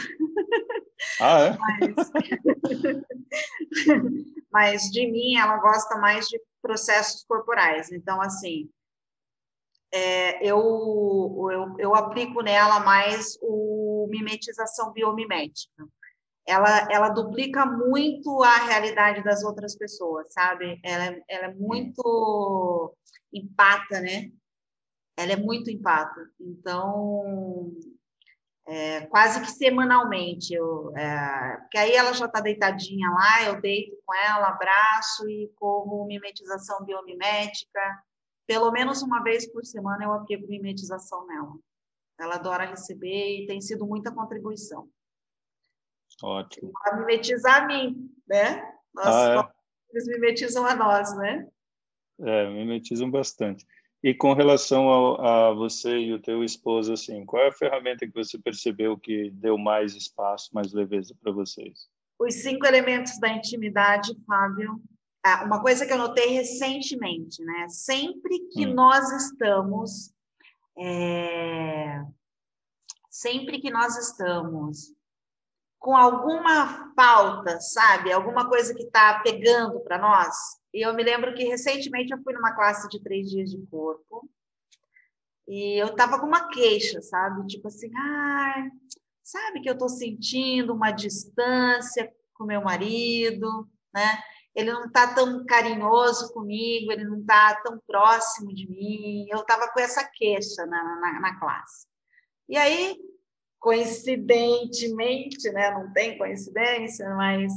Ah, 1.22 1.40
é? 1.40 1.58
Mas, 1.80 2.12
mas 4.52 4.82
de 4.92 5.10
mim 5.10 5.38
ela 5.38 5.58
gosta 5.58 5.98
mais 5.98 6.28
de 6.28 6.38
processos 6.62 7.24
corporais. 7.24 7.92
Então, 7.92 8.22
assim, 8.22 8.70
é, 9.92 10.46
eu, 10.46 11.50
eu, 11.52 11.76
eu 11.78 11.96
aplico 11.96 12.42
nela 12.42 12.80
mais 12.80 13.38
o 13.42 14.08
mimetização 14.10 14.92
biomimética. 14.94 15.86
Ela, 16.48 16.88
ela 16.92 17.10
duplica 17.10 17.66
muito 17.66 18.42
a 18.42 18.58
realidade 18.66 19.24
das 19.24 19.44
outras 19.44 19.76
pessoas, 19.76 20.32
sabe? 20.34 20.80
Ela, 20.84 21.18
ela 21.30 21.46
é 21.46 21.54
muito 21.54 22.96
empata, 23.32 24.00
né? 24.02 24.32
Ela 25.18 25.34
é 25.34 25.36
muito 25.36 25.70
empata. 25.70 26.26
Então, 26.40 27.72
é, 28.72 29.06
quase 29.08 29.42
que 29.42 29.52
semanalmente. 29.52 30.54
Eu, 30.54 30.96
é, 30.96 31.58
porque 31.58 31.78
aí 31.78 31.92
ela 31.92 32.14
já 32.14 32.26
está 32.26 32.40
deitadinha 32.40 33.10
lá, 33.10 33.44
eu 33.44 33.60
deito 33.60 33.98
com 34.06 34.16
ela, 34.16 34.48
abraço 34.48 35.30
e 35.30 35.52
corro 35.56 36.06
mimetização 36.06 36.86
biomimética. 36.86 37.82
Pelo 38.48 38.72
menos 38.72 39.02
uma 39.02 39.22
vez 39.22 39.46
por 39.52 39.66
semana 39.66 40.06
eu 40.06 40.14
aplico 40.14 40.48
mimetização 40.48 41.28
nela. 41.28 41.54
Ela 42.18 42.36
adora 42.36 42.64
receber 42.64 43.44
e 43.44 43.46
tem 43.46 43.60
sido 43.60 43.86
muita 43.86 44.10
contribuição. 44.10 44.88
Ótimo. 46.24 46.72
Para 46.82 46.98
mimetizar 46.98 47.64
a 47.64 47.68
mim, 47.68 48.10
né? 48.26 48.74
Nós, 48.94 49.08
ah, 49.08 49.50
é? 49.50 49.92
Eles 49.92 50.08
mimetizam 50.08 50.66
a 50.66 50.76
nós, 50.76 51.14
né? 51.18 51.46
É, 52.22 52.50
mimetizam 52.50 53.12
bastante. 53.12 53.66
E 54.04 54.16
com 54.16 54.34
relação 54.34 54.90
ao, 54.90 55.22
a 55.22 55.54
você 55.54 55.98
e 55.98 56.14
o 56.14 56.22
teu 56.22 56.44
esposo, 56.44 56.94
assim, 56.94 57.24
qual 57.26 57.44
é 57.44 57.50
a 57.50 57.54
ferramenta 57.54 58.08
que 58.08 58.14
você 58.14 58.38
percebeu 58.38 58.98
que 58.98 59.30
deu 59.32 59.58
mais 59.58 59.96
espaço, 59.96 60.50
mais 60.54 60.74
leveza 60.74 61.16
para 61.22 61.32
vocês? 61.32 61.88
Os 62.20 62.34
cinco 62.36 62.66
elementos 62.66 63.20
da 63.20 63.30
intimidade, 63.30 64.16
Fábio. 64.26 64.82
Ah, 65.24 65.44
uma 65.46 65.62
coisa 65.62 65.86
que 65.86 65.94
eu 65.94 66.00
notei 66.00 66.30
recentemente, 66.30 67.44
né? 67.44 67.68
Sempre 67.70 68.40
que 68.52 68.66
hum. 68.66 68.74
nós 68.74 69.12
estamos, 69.12 70.12
é... 70.76 72.04
sempre 73.08 73.60
que 73.60 73.70
nós 73.70 73.96
estamos 73.98 74.96
com 75.82 75.96
alguma 75.96 76.94
falta, 76.96 77.60
sabe? 77.60 78.12
Alguma 78.12 78.48
coisa 78.48 78.74
que 78.74 78.84
está 78.84 79.20
pegando 79.20 79.80
para 79.82 79.98
nós, 79.98 80.60
e 80.74 80.86
eu 80.86 80.94
me 80.94 81.04
lembro 81.04 81.34
que 81.34 81.44
recentemente 81.44 82.14
eu 82.14 82.22
fui 82.24 82.34
numa 82.34 82.56
classe 82.56 82.88
de 82.90 83.02
três 83.02 83.30
dias 83.30 83.50
de 83.52 83.66
corpo 83.68 84.30
e 85.48 85.82
eu 85.82 85.94
tava 85.96 86.20
com 86.20 86.26
uma 86.26 86.48
queixa, 86.48 87.02
sabe? 87.02 87.46
Tipo 87.48 87.68
assim, 87.68 87.92
ah, 87.94 88.70
sabe 89.22 89.62
que 89.62 89.70
eu 89.70 89.78
tô 89.78 89.90
sentindo 89.90 90.74
uma 90.74 90.92
distância 90.92 92.10
com 92.34 92.46
meu 92.46 92.62
marido, 92.62 93.70
né? 93.94 94.24
Ele 94.56 94.72
não 94.72 94.90
tá 94.90 95.14
tão 95.14 95.46
carinhoso 95.46 96.34
comigo, 96.34 96.92
ele 96.92 97.06
não 97.06 97.24
tá 97.26 97.56
tão 97.64 97.80
próximo 97.88 98.54
de 98.54 98.70
mim. 98.70 99.26
Eu 99.30 99.44
tava 99.46 99.70
com 99.70 99.80
essa 99.80 100.04
queixa 100.04 100.66
na, 100.66 100.84
na, 101.00 101.20
na 101.20 101.40
classe. 101.40 101.86
E 102.48 102.58
aí, 102.58 102.98
coincidentemente, 103.60 105.50
né? 105.52 105.72
Não 105.72 105.92
tem 105.94 106.18
coincidência, 106.18 107.10
mas 107.16 107.52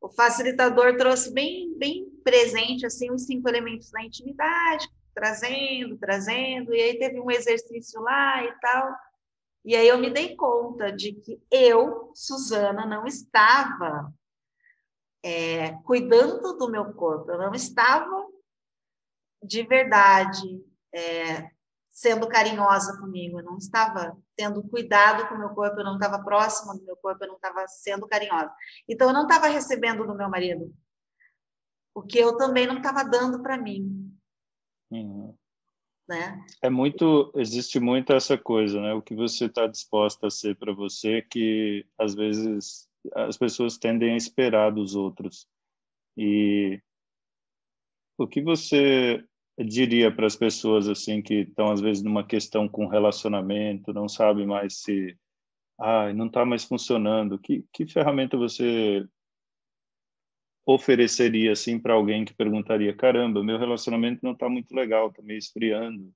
o 0.00 0.08
facilitador 0.10 0.96
trouxe 0.96 1.32
bem, 1.32 1.76
bem 1.78 2.07
presente 2.28 2.84
assim 2.84 3.10
os 3.10 3.24
cinco 3.24 3.48
elementos 3.48 3.90
da 3.90 4.02
intimidade, 4.02 4.86
trazendo, 5.14 5.96
trazendo, 5.96 6.74
e 6.74 6.80
aí 6.80 6.98
teve 6.98 7.18
um 7.18 7.30
exercício 7.30 8.02
lá 8.02 8.44
e 8.44 8.52
tal. 8.60 8.94
E 9.64 9.74
aí 9.74 9.88
eu 9.88 9.98
me 9.98 10.10
dei 10.10 10.36
conta 10.36 10.92
de 10.92 11.14
que 11.14 11.42
eu, 11.50 12.12
Suzana, 12.14 12.84
não 12.84 13.06
estava 13.06 14.12
é, 15.22 15.72
cuidando 15.84 16.56
do 16.58 16.70
meu 16.70 16.92
corpo, 16.92 17.30
eu 17.30 17.38
não 17.38 17.54
estava 17.54 18.26
de 19.42 19.62
verdade 19.62 20.62
é, 20.94 21.50
sendo 21.90 22.28
carinhosa 22.28 22.98
comigo, 23.00 23.40
eu 23.40 23.44
não 23.44 23.56
estava 23.56 24.16
tendo 24.36 24.62
cuidado 24.68 25.28
com 25.28 25.34
o 25.34 25.38
meu 25.38 25.48
corpo, 25.50 25.80
eu 25.80 25.84
não 25.84 25.94
estava 25.94 26.22
próxima 26.22 26.76
do 26.76 26.84
meu 26.84 26.96
corpo, 26.96 27.24
eu 27.24 27.28
não 27.28 27.36
estava 27.36 27.66
sendo 27.66 28.06
carinhosa. 28.06 28.52
Então, 28.86 29.08
eu 29.08 29.14
não 29.14 29.22
estava 29.22 29.48
recebendo 29.48 30.06
do 30.06 30.14
meu 30.14 30.28
marido 30.28 30.72
o 31.98 32.02
que 32.02 32.18
eu 32.18 32.36
também 32.36 32.66
não 32.66 32.76
estava 32.76 33.02
dando 33.02 33.42
para 33.42 33.58
mim. 33.58 34.12
Uhum. 34.90 35.34
Né? 36.08 36.44
É 36.62 36.70
muito, 36.70 37.32
existe 37.36 37.78
muito 37.80 38.12
essa 38.12 38.38
coisa, 38.38 38.80
né? 38.80 38.94
O 38.94 39.02
que 39.02 39.14
você 39.14 39.44
está 39.46 39.66
disposta 39.66 40.28
a 40.28 40.30
ser 40.30 40.56
para 40.56 40.72
você, 40.72 41.20
que 41.22 41.84
às 41.98 42.14
vezes 42.14 42.88
as 43.14 43.36
pessoas 43.36 43.76
tendem 43.76 44.14
a 44.14 44.16
esperar 44.16 44.72
dos 44.72 44.94
outros. 44.94 45.46
E 46.16 46.80
o 48.16 48.26
que 48.26 48.40
você 48.40 49.22
diria 49.58 50.14
para 50.14 50.26
as 50.26 50.36
pessoas 50.36 50.88
assim 50.88 51.20
que 51.20 51.40
estão 51.40 51.70
às 51.70 51.80
vezes 51.80 52.02
numa 52.02 52.24
questão 52.24 52.68
com 52.68 52.86
relacionamento, 52.86 53.92
não 53.92 54.08
sabe 54.08 54.46
mais 54.46 54.78
se 54.82 55.18
ah, 55.78 56.12
não 56.14 56.26
está 56.26 56.44
mais 56.44 56.64
funcionando. 56.64 57.38
Que 57.38 57.64
que 57.72 57.86
ferramenta 57.86 58.36
você 58.36 59.06
ofereceria 60.68 61.52
assim 61.52 61.78
para 61.78 61.94
alguém 61.94 62.24
que 62.24 62.34
perguntaria: 62.34 62.94
"Caramba, 62.94 63.42
meu 63.42 63.58
relacionamento 63.58 64.20
não 64.22 64.32
está 64.32 64.48
muito 64.48 64.74
legal, 64.74 65.08
está 65.08 65.22
meio 65.22 65.38
esfriando". 65.38 66.12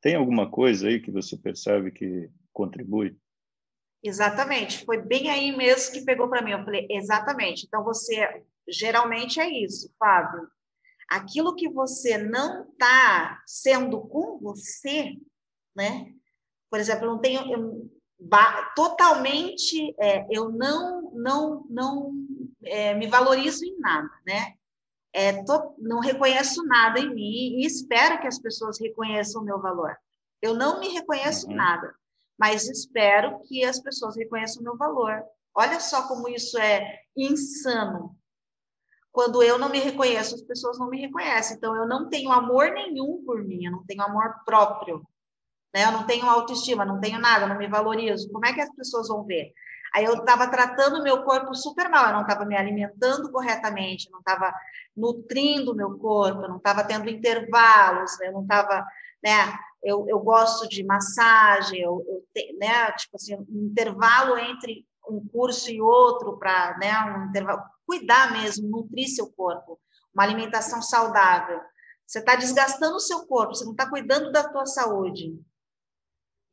Tem 0.00 0.14
alguma 0.14 0.50
coisa 0.50 0.88
aí 0.88 1.00
que 1.00 1.10
você 1.10 1.36
percebe 1.36 1.90
que 1.90 2.28
contribui? 2.52 3.16
Exatamente, 4.02 4.84
foi 4.84 5.02
bem 5.02 5.30
aí 5.30 5.56
mesmo 5.56 5.92
que 5.92 6.04
pegou 6.04 6.28
para 6.28 6.42
mim. 6.42 6.52
Eu 6.52 6.64
falei: 6.64 6.86
"Exatamente". 6.90 7.66
Então 7.66 7.82
você 7.82 8.42
geralmente 8.68 9.40
é 9.40 9.48
isso, 9.48 9.92
Fábio 9.98 10.48
aquilo 11.08 11.54
que 11.54 11.68
você 11.68 12.18
não 12.18 12.68
está 12.70 13.42
sendo 13.46 14.00
com 14.02 14.38
você, 14.38 15.16
né? 15.74 16.12
Por 16.70 16.80
exemplo, 16.80 17.04
eu 17.04 17.10
não 17.12 17.20
tenho 17.20 17.52
eu, 17.52 17.90
totalmente, 18.74 19.94
é, 20.00 20.26
eu 20.30 20.50
não 20.50 21.12
não 21.12 21.66
não 21.68 22.15
é, 22.66 22.94
me 22.94 23.06
valorizo 23.06 23.64
em 23.64 23.78
nada, 23.78 24.10
né? 24.26 24.54
É, 25.12 25.42
tô, 25.44 25.74
não 25.78 26.00
reconheço 26.00 26.62
nada 26.66 27.00
em 27.00 27.14
mim 27.14 27.60
e 27.60 27.66
espero 27.66 28.20
que 28.20 28.26
as 28.26 28.38
pessoas 28.38 28.78
reconheçam 28.78 29.40
o 29.40 29.44
meu 29.44 29.60
valor. 29.60 29.96
Eu 30.42 30.54
não 30.54 30.78
me 30.78 30.88
reconheço 30.88 31.48
uhum. 31.48 31.54
nada, 31.54 31.94
mas 32.38 32.68
espero 32.68 33.40
que 33.44 33.64
as 33.64 33.80
pessoas 33.80 34.16
reconheçam 34.16 34.60
o 34.60 34.64
meu 34.64 34.76
valor. 34.76 35.22
Olha 35.54 35.80
só 35.80 36.06
como 36.06 36.28
isso 36.28 36.58
é 36.58 37.00
insano, 37.16 38.14
quando 39.16 39.42
eu 39.42 39.58
não 39.58 39.70
me 39.70 39.78
reconheço, 39.78 40.34
as 40.34 40.42
pessoas 40.42 40.78
não 40.78 40.90
me 40.90 41.00
reconhecem. 41.00 41.56
Então, 41.56 41.74
eu 41.74 41.88
não 41.88 42.06
tenho 42.10 42.30
amor 42.30 42.70
nenhum 42.72 43.24
por 43.24 43.42
mim, 43.42 43.64
eu 43.64 43.72
não 43.72 43.82
tenho 43.86 44.02
amor 44.02 44.44
próprio. 44.44 45.02
Né? 45.74 45.84
Eu 45.84 45.92
não 45.92 46.06
tenho 46.06 46.26
autoestima, 46.26 46.84
não 46.84 47.00
tenho 47.00 47.18
nada, 47.18 47.46
não 47.46 47.56
me 47.56 47.66
valorizo. 47.66 48.30
Como 48.30 48.44
é 48.44 48.52
que 48.52 48.60
as 48.60 48.68
pessoas 48.76 49.08
vão 49.08 49.24
ver? 49.24 49.54
Aí 49.96 50.04
eu 50.04 50.12
estava 50.12 50.46
tratando 50.46 50.98
o 50.98 51.02
meu 51.02 51.22
corpo 51.22 51.54
super 51.54 51.88
mal, 51.88 52.08
eu 52.08 52.12
não 52.12 52.20
estava 52.20 52.44
me 52.44 52.54
alimentando 52.54 53.32
corretamente, 53.32 54.10
não 54.10 54.18
estava 54.18 54.52
nutrindo 54.94 55.72
o 55.72 55.74
meu 55.74 55.96
corpo, 55.96 56.42
eu 56.42 56.50
não 56.50 56.58
estava 56.58 56.84
tendo 56.84 57.08
intervalos, 57.08 58.20
eu 58.20 58.30
não 58.30 58.42
estava, 58.42 58.86
né? 59.24 59.58
Eu, 59.82 60.06
eu 60.06 60.18
gosto 60.18 60.68
de 60.68 60.84
massagem, 60.84 61.80
eu, 61.80 62.04
eu 62.06 62.22
te, 62.34 62.52
né? 62.58 62.92
Tipo 62.92 63.16
assim, 63.16 63.36
um 63.36 63.64
intervalo 63.64 64.36
entre 64.36 64.86
um 65.08 65.26
curso 65.28 65.70
e 65.70 65.80
outro 65.80 66.36
para, 66.36 66.76
né? 66.76 66.92
Um 67.16 67.30
intervalo 67.30 67.62
cuidar 67.86 68.32
mesmo, 68.32 68.68
nutrir 68.68 69.08
seu 69.08 69.32
corpo, 69.32 69.80
uma 70.14 70.24
alimentação 70.24 70.82
saudável. 70.82 71.58
Você 72.06 72.18
está 72.18 72.36
desgastando 72.36 72.96
o 72.96 73.00
seu 73.00 73.26
corpo, 73.26 73.54
você 73.54 73.64
não 73.64 73.72
está 73.72 73.88
cuidando 73.88 74.30
da 74.30 74.46
tua 74.46 74.66
saúde. 74.66 75.40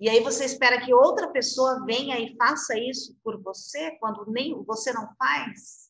E 0.03 0.09
aí 0.09 0.19
você 0.19 0.43
espera 0.43 0.83
que 0.83 0.93
outra 0.93 1.29
pessoa 1.29 1.85
venha 1.85 2.19
e 2.19 2.35
faça 2.35 2.77
isso 2.77 3.15
por 3.23 3.41
você, 3.41 3.91
quando 4.01 4.29
nem 4.29 4.53
você 4.65 4.91
não 4.91 5.15
faz? 5.15 5.89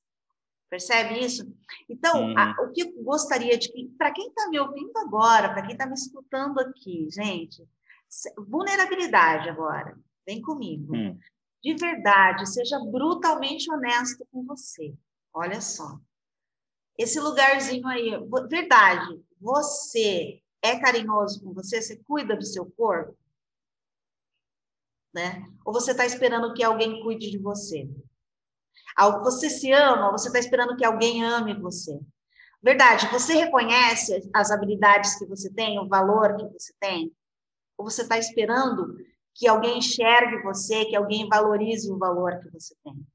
Percebe 0.69 1.17
isso? 1.19 1.51
Então, 1.89 2.37
a, 2.37 2.55
o 2.61 2.71
que 2.71 2.83
eu 2.83 3.03
gostaria 3.03 3.57
de 3.57 3.71
para 3.97 4.11
quem 4.11 4.27
está 4.27 4.47
me 4.49 4.59
ouvindo 4.59 4.95
agora, 4.99 5.51
para 5.51 5.63
quem 5.63 5.71
está 5.71 5.87
me 5.87 5.95
escutando 5.95 6.59
aqui, 6.59 7.07
gente, 7.09 7.67
vulnerabilidade 8.37 9.49
agora, 9.49 9.97
vem 10.27 10.43
comigo. 10.43 10.95
Hum. 10.95 11.17
De 11.63 11.73
verdade, 11.73 12.47
seja 12.47 12.77
brutalmente 12.81 13.71
honesto 13.71 14.27
com 14.31 14.45
você. 14.45 14.93
Olha 15.33 15.59
só. 15.59 15.99
Esse 16.95 17.19
lugarzinho 17.19 17.87
aí, 17.87 18.11
verdade, 18.47 19.19
você 19.41 20.39
é 20.61 20.77
carinhoso 20.77 21.43
com 21.43 21.51
você? 21.51 21.81
Você 21.81 21.95
cuida 22.05 22.35
do 22.35 22.45
seu 22.45 22.67
corpo? 22.77 23.17
Né? 25.13 25.45
Ou 25.63 25.71
você 25.71 25.91
está 25.91 26.05
esperando 26.05 26.53
que 26.53 26.63
alguém 26.63 27.01
cuide 27.03 27.29
de 27.29 27.37
você? 27.37 27.87
Você 29.23 29.49
se 29.49 29.71
ama, 29.71 30.11
você 30.11 30.27
está 30.27 30.39
esperando 30.39 30.75
que 30.75 30.85
alguém 30.85 31.23
ame 31.23 31.53
você? 31.59 31.99
Verdade, 32.61 33.07
você 33.11 33.33
reconhece 33.33 34.29
as 34.33 34.49
habilidades 34.49 35.17
que 35.19 35.25
você 35.25 35.51
tem, 35.51 35.79
o 35.79 35.87
valor 35.87 36.37
que 36.37 36.47
você 36.47 36.73
tem? 36.79 37.13
Ou 37.77 37.89
você 37.89 38.03
está 38.03 38.17
esperando 38.17 38.95
que 39.35 39.47
alguém 39.47 39.79
enxergue 39.79 40.41
você, 40.43 40.85
que 40.85 40.95
alguém 40.95 41.27
valorize 41.27 41.91
o 41.91 41.97
valor 41.97 42.39
que 42.39 42.49
você 42.49 42.75
tem? 42.83 43.05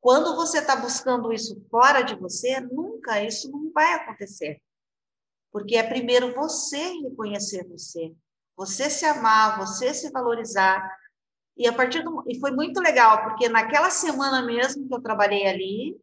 Quando 0.00 0.34
você 0.34 0.58
está 0.58 0.74
buscando 0.74 1.32
isso 1.32 1.64
fora 1.70 2.02
de 2.02 2.14
você, 2.16 2.58
nunca 2.60 3.22
isso 3.22 3.50
não 3.50 3.70
vai 3.70 3.94
acontecer. 3.94 4.60
Porque 5.52 5.76
é 5.76 5.82
primeiro 5.82 6.34
você 6.34 6.92
reconhecer 7.00 7.68
você, 7.68 8.14
você 8.56 8.88
se 8.88 9.04
amar, 9.04 9.58
você 9.58 9.92
se 9.92 10.10
valorizar. 10.10 10.98
E 11.60 11.68
a 11.68 11.74
partir 11.74 12.02
do 12.02 12.24
e 12.26 12.40
foi 12.40 12.52
muito 12.52 12.80
legal, 12.80 13.22
porque 13.22 13.46
naquela 13.46 13.90
semana 13.90 14.40
mesmo 14.40 14.88
que 14.88 14.94
eu 14.94 15.02
trabalhei 15.02 15.46
ali, 15.46 16.00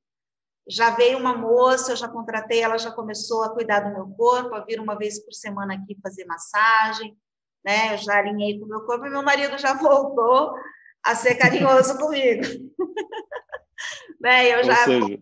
já 0.70 0.92
veio 0.92 1.18
uma 1.18 1.36
moça, 1.36 1.94
eu 1.94 1.96
já 1.96 2.08
contratei, 2.08 2.62
ela 2.62 2.78
já 2.78 2.92
começou 2.92 3.44
a 3.44 3.50
cuidar 3.50 3.80
do 3.80 3.92
meu 3.92 4.08
corpo, 4.16 4.54
a 4.54 4.64
vir 4.64 4.80
uma 4.80 4.96
vez 4.96 5.20
por 5.20 5.34
semana 5.34 5.74
aqui 5.74 5.98
fazer 6.00 6.26
massagem, 6.26 7.18
né? 7.66 7.96
Eu 7.96 7.98
já 7.98 8.20
alinhei 8.20 8.60
com 8.60 8.66
o 8.66 8.70
meu 8.70 8.82
corpo 8.82 9.08
e 9.08 9.10
meu 9.10 9.24
marido 9.24 9.58
já 9.58 9.74
voltou 9.82 10.54
a 11.04 11.16
ser 11.16 11.34
carinhoso 11.34 11.98
comigo. 11.98 12.44
né? 14.22 14.54
Eu 14.54 14.64
já 14.64 14.76
seja... 14.86 15.20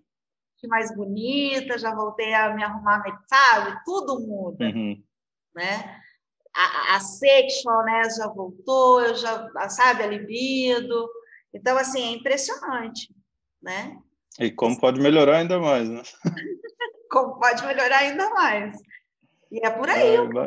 mais 0.67 0.93
bonita, 0.93 1.78
já 1.78 1.95
voltei 1.95 2.34
a 2.34 2.54
me 2.54 2.62
arrumar, 2.62 3.02
sabe? 3.30 3.80
Tudo 3.86 4.19
muda, 4.19 4.65
uhum. 4.65 5.02
né? 5.56 6.02
A, 6.56 6.96
a 6.96 7.00
sexual, 7.02 7.84
né, 7.84 8.10
já 8.10 8.28
voltou, 8.28 9.02
eu 9.02 9.15
já, 9.15 9.70
sabe, 9.70 10.04
a 10.04 10.08
libido. 10.08 11.10
Então, 11.54 11.78
assim, 11.78 12.02
é 12.02 12.12
impressionante, 12.12 13.13
né? 13.62 14.00
E 14.39 14.52
como 14.52 14.80
pode 14.80 15.00
melhorar 15.02 15.38
ainda 15.38 15.60
mais, 15.60 15.89
né? 15.89 16.02
como 17.12 17.39
pode 17.39 17.65
melhorar 17.65 18.00
ainda 18.00 18.30
mais. 18.32 18.78
E 19.52 19.65
é 19.65 19.70
por 19.70 19.89
aí. 19.89 20.15
É, 20.15 20.22
o, 20.22 20.39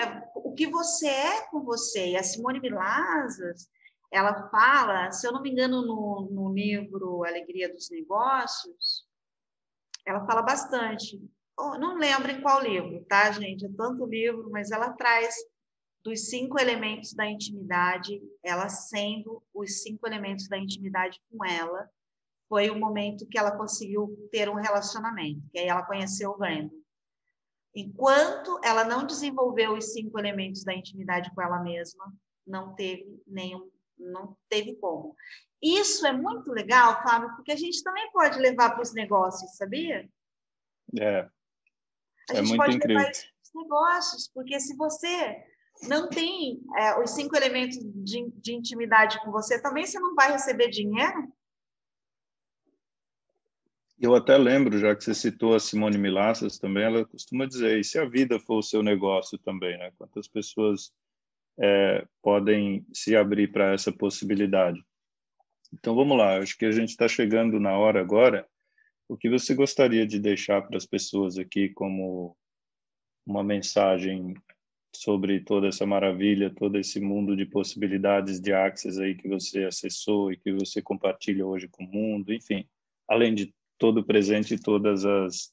é, 0.00 0.30
o 0.36 0.54
que 0.54 0.66
você 0.66 1.08
é 1.08 1.46
com 1.48 1.62
você. 1.62 2.10
E 2.10 2.16
a 2.16 2.22
Simone 2.22 2.60
Milazas, 2.60 3.68
ela 4.12 4.48
fala, 4.48 5.10
se 5.10 5.26
eu 5.26 5.32
não 5.32 5.42
me 5.42 5.50
engano, 5.50 5.82
no, 5.82 6.28
no 6.30 6.52
livro 6.52 7.24
Alegria 7.24 7.72
dos 7.72 7.90
Negócios, 7.90 9.04
ela 10.06 10.24
fala 10.26 10.42
bastante. 10.42 11.20
Não 11.58 11.96
lembro 11.96 12.30
em 12.30 12.40
qual 12.40 12.62
livro, 12.62 13.04
tá, 13.04 13.30
gente? 13.30 13.64
É 13.64 13.68
tanto 13.76 14.06
livro, 14.06 14.50
mas 14.50 14.70
ela 14.70 14.92
traz 14.92 15.34
dos 16.04 16.28
cinco 16.28 16.60
elementos 16.60 17.14
da 17.14 17.26
intimidade, 17.26 18.20
ela 18.42 18.68
sendo 18.68 19.42
os 19.54 19.82
cinco 19.82 20.06
elementos 20.06 20.48
da 20.48 20.58
intimidade 20.58 21.20
com 21.30 21.44
ela, 21.44 21.88
foi 22.48 22.68
o 22.70 22.78
momento 22.78 23.26
que 23.26 23.38
ela 23.38 23.56
conseguiu 23.56 24.28
ter 24.30 24.48
um 24.48 24.54
relacionamento, 24.54 25.42
que 25.50 25.58
aí 25.58 25.66
ela 25.66 25.84
conheceu 25.84 26.30
o 26.30 26.36
Brandon. 26.36 26.70
Enquanto 27.74 28.60
ela 28.62 28.84
não 28.84 29.06
desenvolveu 29.06 29.72
os 29.72 29.92
cinco 29.92 30.18
elementos 30.18 30.62
da 30.62 30.74
intimidade 30.74 31.34
com 31.34 31.42
ela 31.42 31.60
mesma, 31.60 32.12
não 32.46 32.74
teve 32.74 33.22
nenhum 33.26 33.70
não 33.98 34.36
teve 34.48 34.74
como. 34.76 35.16
Isso 35.62 36.06
é 36.06 36.12
muito 36.12 36.50
legal, 36.50 37.02
Fábio, 37.02 37.34
porque 37.36 37.52
a 37.52 37.56
gente 37.56 37.82
também 37.82 38.10
pode 38.10 38.38
levar 38.38 38.70
para 38.70 38.82
os 38.82 38.92
negócios, 38.92 39.56
sabia? 39.56 40.08
É. 41.00 41.28
A 42.30 42.34
é 42.34 42.44
gente 42.44 42.56
pode 42.56 42.76
incrível. 42.76 42.98
levar 42.98 43.10
isso 43.10 43.22
para 43.22 43.60
os 43.60 43.62
negócios, 43.62 44.30
porque 44.32 44.60
se 44.60 44.76
você 44.76 45.44
não 45.88 46.08
tem 46.08 46.60
é, 46.76 46.98
os 47.00 47.10
cinco 47.10 47.36
elementos 47.36 47.78
de, 47.78 48.30
de 48.36 48.54
intimidade 48.54 49.20
com 49.22 49.30
você, 49.30 49.60
também 49.60 49.86
você 49.86 49.98
não 49.98 50.14
vai 50.14 50.32
receber 50.32 50.68
dinheiro. 50.68 51.32
Eu 54.00 54.14
até 54.14 54.36
lembro, 54.36 54.78
já 54.78 54.94
que 54.94 55.04
você 55.04 55.14
citou 55.14 55.54
a 55.54 55.60
Simone 55.60 55.96
Milassas 55.96 56.58
também, 56.58 56.84
ela 56.84 57.04
costuma 57.04 57.46
dizer, 57.46 57.78
e 57.78 57.84
se 57.84 57.98
a 57.98 58.04
vida 58.04 58.38
for 58.40 58.58
o 58.58 58.62
seu 58.62 58.82
negócio 58.82 59.38
também, 59.38 59.78
né? 59.78 59.92
Quantas 59.96 60.28
pessoas 60.28 60.92
é, 61.58 62.06
podem 62.22 62.84
se 62.92 63.16
abrir 63.16 63.52
para 63.52 63.72
essa 63.72 63.92
possibilidade. 63.92 64.84
Então 65.72 65.94
vamos 65.94 66.16
lá, 66.16 66.38
acho 66.38 66.56
que 66.56 66.66
a 66.66 66.70
gente 66.70 66.90
está 66.90 67.08
chegando 67.08 67.58
na 67.58 67.76
hora 67.76 68.00
agora. 68.00 68.46
O 69.08 69.16
que 69.16 69.28
você 69.28 69.54
gostaria 69.54 70.06
de 70.06 70.18
deixar 70.18 70.62
para 70.62 70.76
as 70.76 70.86
pessoas 70.86 71.38
aqui 71.38 71.68
como 71.68 72.36
uma 73.26 73.42
mensagem 73.42 74.34
sobre 74.94 75.40
toda 75.40 75.68
essa 75.68 75.84
maravilha, 75.84 76.54
todo 76.54 76.78
esse 76.78 77.00
mundo 77.00 77.36
de 77.36 77.44
possibilidades 77.44 78.40
de 78.40 78.52
Access 78.52 79.00
aí 79.00 79.14
que 79.14 79.28
você 79.28 79.64
acessou 79.64 80.32
e 80.32 80.36
que 80.36 80.52
você 80.52 80.80
compartilha 80.80 81.46
hoje 81.46 81.68
com 81.68 81.84
o 81.84 81.88
mundo, 81.88 82.32
enfim, 82.32 82.66
além 83.08 83.34
de 83.34 83.54
todo 83.78 83.98
o 84.00 84.04
presente 84.04 84.54
e 84.54 84.60
todas 84.60 85.04
as, 85.04 85.52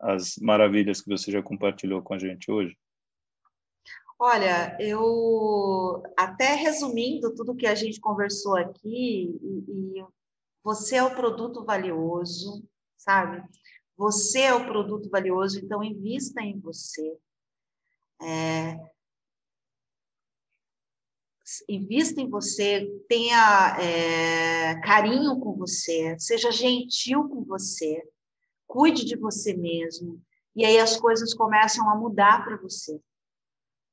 as 0.00 0.36
maravilhas 0.38 1.00
que 1.00 1.08
você 1.08 1.30
já 1.30 1.42
compartilhou 1.42 2.00
com 2.00 2.14
a 2.14 2.18
gente 2.18 2.50
hoje? 2.50 2.76
Olha, 4.18 4.74
eu 4.80 6.02
até 6.16 6.54
resumindo 6.54 7.34
tudo 7.34 7.56
que 7.56 7.66
a 7.66 7.74
gente 7.74 8.00
conversou 8.00 8.56
aqui, 8.56 9.38
e, 9.42 9.98
e 9.98 10.04
você 10.64 10.96
é 10.96 11.02
o 11.02 11.14
produto 11.14 11.64
valioso, 11.64 12.64
sabe? 13.06 13.42
Você 13.96 14.40
é 14.40 14.54
o 14.54 14.66
produto 14.66 15.08
valioso, 15.08 15.58
então 15.58 15.82
invista 15.82 16.42
em 16.42 16.58
você. 16.58 17.16
É, 18.20 18.78
invista 21.68 22.20
em 22.20 22.28
você, 22.28 22.86
tenha 23.08 23.76
é, 23.78 24.80
carinho 24.80 25.38
com 25.38 25.54
você, 25.54 26.18
seja 26.18 26.50
gentil 26.50 27.28
com 27.28 27.44
você, 27.44 28.02
cuide 28.66 29.04
de 29.04 29.16
você 29.16 29.54
mesmo, 29.54 30.20
e 30.54 30.64
aí 30.64 30.78
as 30.78 30.96
coisas 30.96 31.34
começam 31.34 31.88
a 31.90 31.94
mudar 31.94 32.44
para 32.44 32.56
você. 32.56 33.00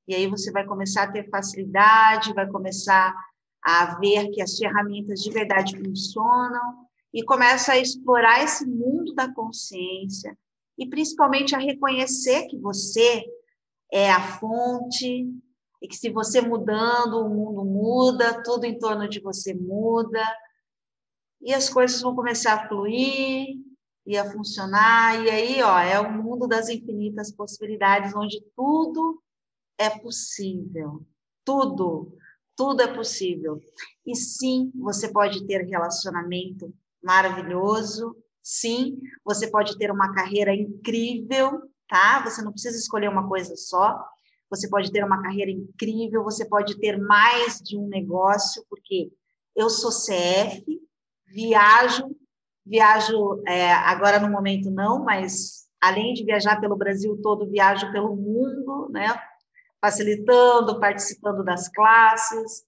E 0.07 0.15
aí 0.15 0.27
você 0.27 0.51
vai 0.51 0.65
começar 0.65 1.03
a 1.03 1.11
ter 1.11 1.29
facilidade, 1.29 2.33
vai 2.33 2.47
começar 2.47 3.13
a 3.61 3.99
ver 3.99 4.29
que 4.31 4.41
as 4.41 4.57
ferramentas 4.57 5.21
de 5.21 5.29
verdade 5.29 5.77
funcionam 5.77 6.87
e 7.13 7.23
começa 7.23 7.73
a 7.73 7.79
explorar 7.79 8.43
esse 8.43 8.65
mundo 8.65 9.13
da 9.13 9.31
consciência 9.31 10.37
e 10.77 10.87
principalmente 10.87 11.55
a 11.55 11.59
reconhecer 11.59 12.47
que 12.47 12.57
você 12.57 13.23
é 13.91 14.11
a 14.11 14.39
fonte 14.39 15.27
e 15.81 15.87
que 15.87 15.95
se 15.95 16.09
você 16.09 16.41
mudando, 16.41 17.19
o 17.19 17.29
mundo 17.29 17.63
muda, 17.63 18.41
tudo 18.41 18.65
em 18.65 18.79
torno 18.79 19.07
de 19.07 19.19
você 19.19 19.53
muda 19.53 20.23
e 21.39 21.53
as 21.53 21.69
coisas 21.69 22.01
vão 22.01 22.15
começar 22.15 22.53
a 22.53 22.67
fluir 22.67 23.57
e 24.05 24.17
a 24.17 24.31
funcionar 24.31 25.23
e 25.23 25.29
aí, 25.29 25.61
ó, 25.61 25.77
é 25.79 25.99
o 25.99 26.11
mundo 26.11 26.47
das 26.47 26.67
infinitas 26.67 27.31
possibilidades 27.31 28.15
onde 28.15 28.41
tudo 28.55 29.21
é 29.77 29.89
possível. 29.89 31.05
Tudo, 31.45 32.17
tudo 32.55 32.81
é 32.81 32.87
possível. 32.87 33.61
E 34.05 34.15
sim, 34.15 34.71
você 34.75 35.11
pode 35.11 35.45
ter 35.45 35.61
relacionamento 35.65 36.73
maravilhoso. 37.03 38.15
Sim, 38.41 38.99
você 39.23 39.49
pode 39.49 39.77
ter 39.77 39.91
uma 39.91 40.13
carreira 40.13 40.53
incrível, 40.53 41.61
tá? 41.87 42.23
Você 42.23 42.41
não 42.41 42.51
precisa 42.51 42.77
escolher 42.77 43.09
uma 43.09 43.27
coisa 43.27 43.55
só. 43.55 44.03
Você 44.49 44.69
pode 44.69 44.91
ter 44.91 45.03
uma 45.03 45.21
carreira 45.21 45.51
incrível, 45.51 46.23
você 46.23 46.45
pode 46.45 46.79
ter 46.79 46.97
mais 46.97 47.57
de 47.57 47.77
um 47.77 47.87
negócio, 47.87 48.63
porque 48.69 49.11
eu 49.55 49.69
sou 49.69 49.89
CF, 49.89 50.63
viajo, 51.25 52.15
viajo 52.65 53.41
é, 53.47 53.71
agora 53.73 54.19
no 54.19 54.29
momento 54.29 54.69
não, 54.69 55.03
mas 55.03 55.67
além 55.81 56.13
de 56.13 56.23
viajar 56.23 56.61
pelo 56.61 56.77
Brasil 56.77 57.19
todo, 57.21 57.49
viajo 57.49 57.91
pelo 57.91 58.15
mundo, 58.15 58.89
né? 58.91 59.07
facilitando, 59.83 60.79
participando 60.79 61.43
das 61.43 61.67
classes. 61.67 62.63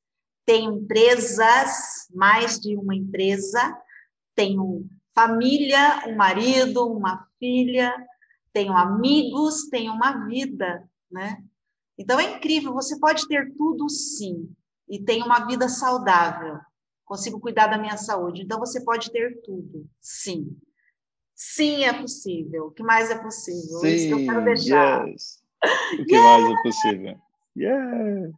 Tenho 0.45 0.73
empresas, 0.73 2.09
mais 2.13 2.59
de 2.59 2.75
uma 2.75 2.93
empresa, 2.93 3.73
tenho 4.35 4.87
família, 5.13 6.03
um 6.07 6.15
marido, 6.15 6.91
uma 6.91 7.27
filha, 7.39 7.93
tenho 8.51 8.73
amigos, 8.73 9.69
tenho 9.69 9.93
uma 9.93 10.25
vida, 10.27 10.87
né? 11.09 11.43
Então 11.97 12.19
é 12.19 12.35
incrível, 12.35 12.73
você 12.73 12.99
pode 12.99 13.27
ter 13.27 13.53
tudo 13.55 13.89
sim, 13.89 14.53
e 14.89 15.01
tem 15.01 15.23
uma 15.23 15.45
vida 15.45 15.69
saudável. 15.69 16.59
Consigo 17.05 17.39
cuidar 17.39 17.67
da 17.67 17.77
minha 17.77 17.97
saúde. 17.97 18.41
Então 18.41 18.59
você 18.59 18.83
pode 18.83 19.11
ter 19.11 19.41
tudo, 19.41 19.87
sim. 20.01 20.57
Sim, 21.33 21.83
é 21.83 21.93
possível. 21.93 22.67
O 22.67 22.71
que 22.71 22.83
mais 22.83 23.09
é 23.11 23.17
possível? 23.17 23.79
Sim, 23.79 23.87
Isso 23.87 24.07
que 24.07 24.13
eu 24.13 24.25
quero 24.25 24.43
deixar. 24.43 25.07
Yes 25.07 25.45
o 25.99 26.05
que 26.05 26.15
yeah! 26.15 26.43
mais 26.43 26.59
é 26.59 26.61
possível. 26.61 27.17
Yeah! 27.57 28.31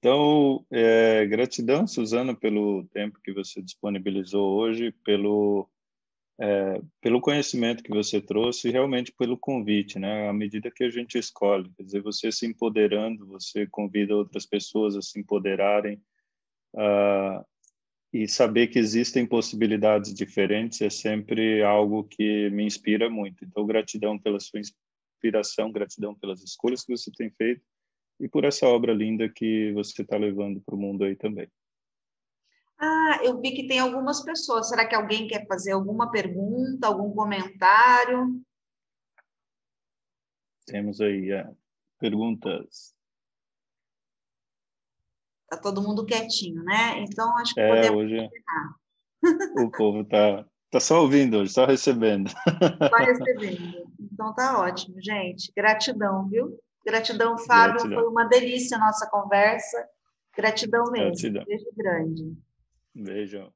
Então, 0.00 0.64
é, 0.70 1.26
gratidão, 1.26 1.86
Suzana, 1.86 2.34
pelo 2.34 2.84
tempo 2.86 3.20
que 3.22 3.34
você 3.34 3.60
disponibilizou 3.60 4.56
hoje, 4.56 4.92
pelo, 5.04 5.68
é, 6.40 6.80
pelo 7.02 7.20
conhecimento 7.20 7.82
que 7.82 7.90
você 7.90 8.18
trouxe 8.18 8.68
e 8.68 8.70
realmente 8.72 9.12
pelo 9.12 9.36
convite, 9.36 9.98
né? 9.98 10.26
À 10.26 10.32
medida 10.32 10.70
que 10.70 10.84
a 10.84 10.90
gente 10.90 11.18
escolhe, 11.18 11.70
quer 11.76 11.82
dizer, 11.82 12.00
você 12.00 12.32
se 12.32 12.46
empoderando, 12.46 13.26
você 13.26 13.66
convida 13.66 14.16
outras 14.16 14.46
pessoas 14.46 14.96
a 14.96 15.02
se 15.02 15.20
empoderarem 15.20 16.02
uh, 16.76 17.44
e 18.10 18.26
saber 18.26 18.68
que 18.68 18.78
existem 18.78 19.26
possibilidades 19.26 20.14
diferentes 20.14 20.80
é 20.80 20.88
sempre 20.88 21.62
algo 21.62 22.04
que 22.04 22.48
me 22.48 22.64
inspira 22.64 23.10
muito. 23.10 23.44
Então, 23.44 23.66
gratidão 23.66 24.18
pela 24.18 24.40
sua 24.40 24.60
inspiração, 24.60 25.70
gratidão 25.70 26.14
pelas 26.14 26.42
escolhas 26.42 26.82
que 26.82 26.96
você 26.96 27.10
tem 27.12 27.30
feito 27.30 27.60
e 28.20 28.28
por 28.28 28.44
essa 28.44 28.66
obra 28.66 28.92
linda 28.92 29.28
que 29.28 29.72
você 29.72 30.02
está 30.02 30.16
levando 30.16 30.60
para 30.60 30.74
o 30.74 30.78
mundo 30.78 31.04
aí 31.04 31.16
também. 31.16 31.50
Ah, 32.78 33.20
eu 33.22 33.40
vi 33.40 33.52
que 33.52 33.66
tem 33.66 33.78
algumas 33.78 34.22
pessoas. 34.22 34.68
Será 34.68 34.86
que 34.86 34.94
alguém 34.94 35.26
quer 35.26 35.46
fazer 35.46 35.72
alguma 35.72 36.10
pergunta, 36.10 36.86
algum 36.86 37.12
comentário? 37.12 38.40
Temos 40.66 41.00
aí 41.00 41.32
é, 41.32 41.50
perguntas. 41.98 42.94
Tá 45.48 45.56
todo 45.58 45.82
mundo 45.82 46.06
quietinho, 46.06 46.62
né? 46.62 47.00
Então 47.00 47.36
acho 47.38 47.54
que 47.54 47.60
é, 47.60 47.68
podemos 47.68 48.04
hoje 48.04 48.30
o 49.58 49.70
povo 49.70 50.04
tá 50.04 50.46
tá 50.70 50.80
só 50.80 51.02
ouvindo 51.02 51.38
hoje, 51.38 51.52
só 51.52 51.66
recebendo. 51.66 52.30
Só 52.30 52.96
recebendo. 52.96 53.90
Então 54.00 54.34
tá 54.34 54.60
ótimo, 54.60 55.00
gente. 55.02 55.52
Gratidão, 55.54 56.28
viu? 56.28 56.58
Gratidão, 56.84 57.38
Fábio. 57.38 57.74
Gratidão. 57.74 58.00
Foi 58.00 58.10
uma 58.10 58.24
delícia 58.24 58.76
a 58.76 58.80
nossa 58.80 59.08
conversa. 59.10 59.88
Gratidão 60.36 60.90
mesmo. 60.90 61.08
Gratidão. 61.10 61.44
Beijo 61.44 61.66
grande. 61.76 62.36
Beijo. 62.94 63.52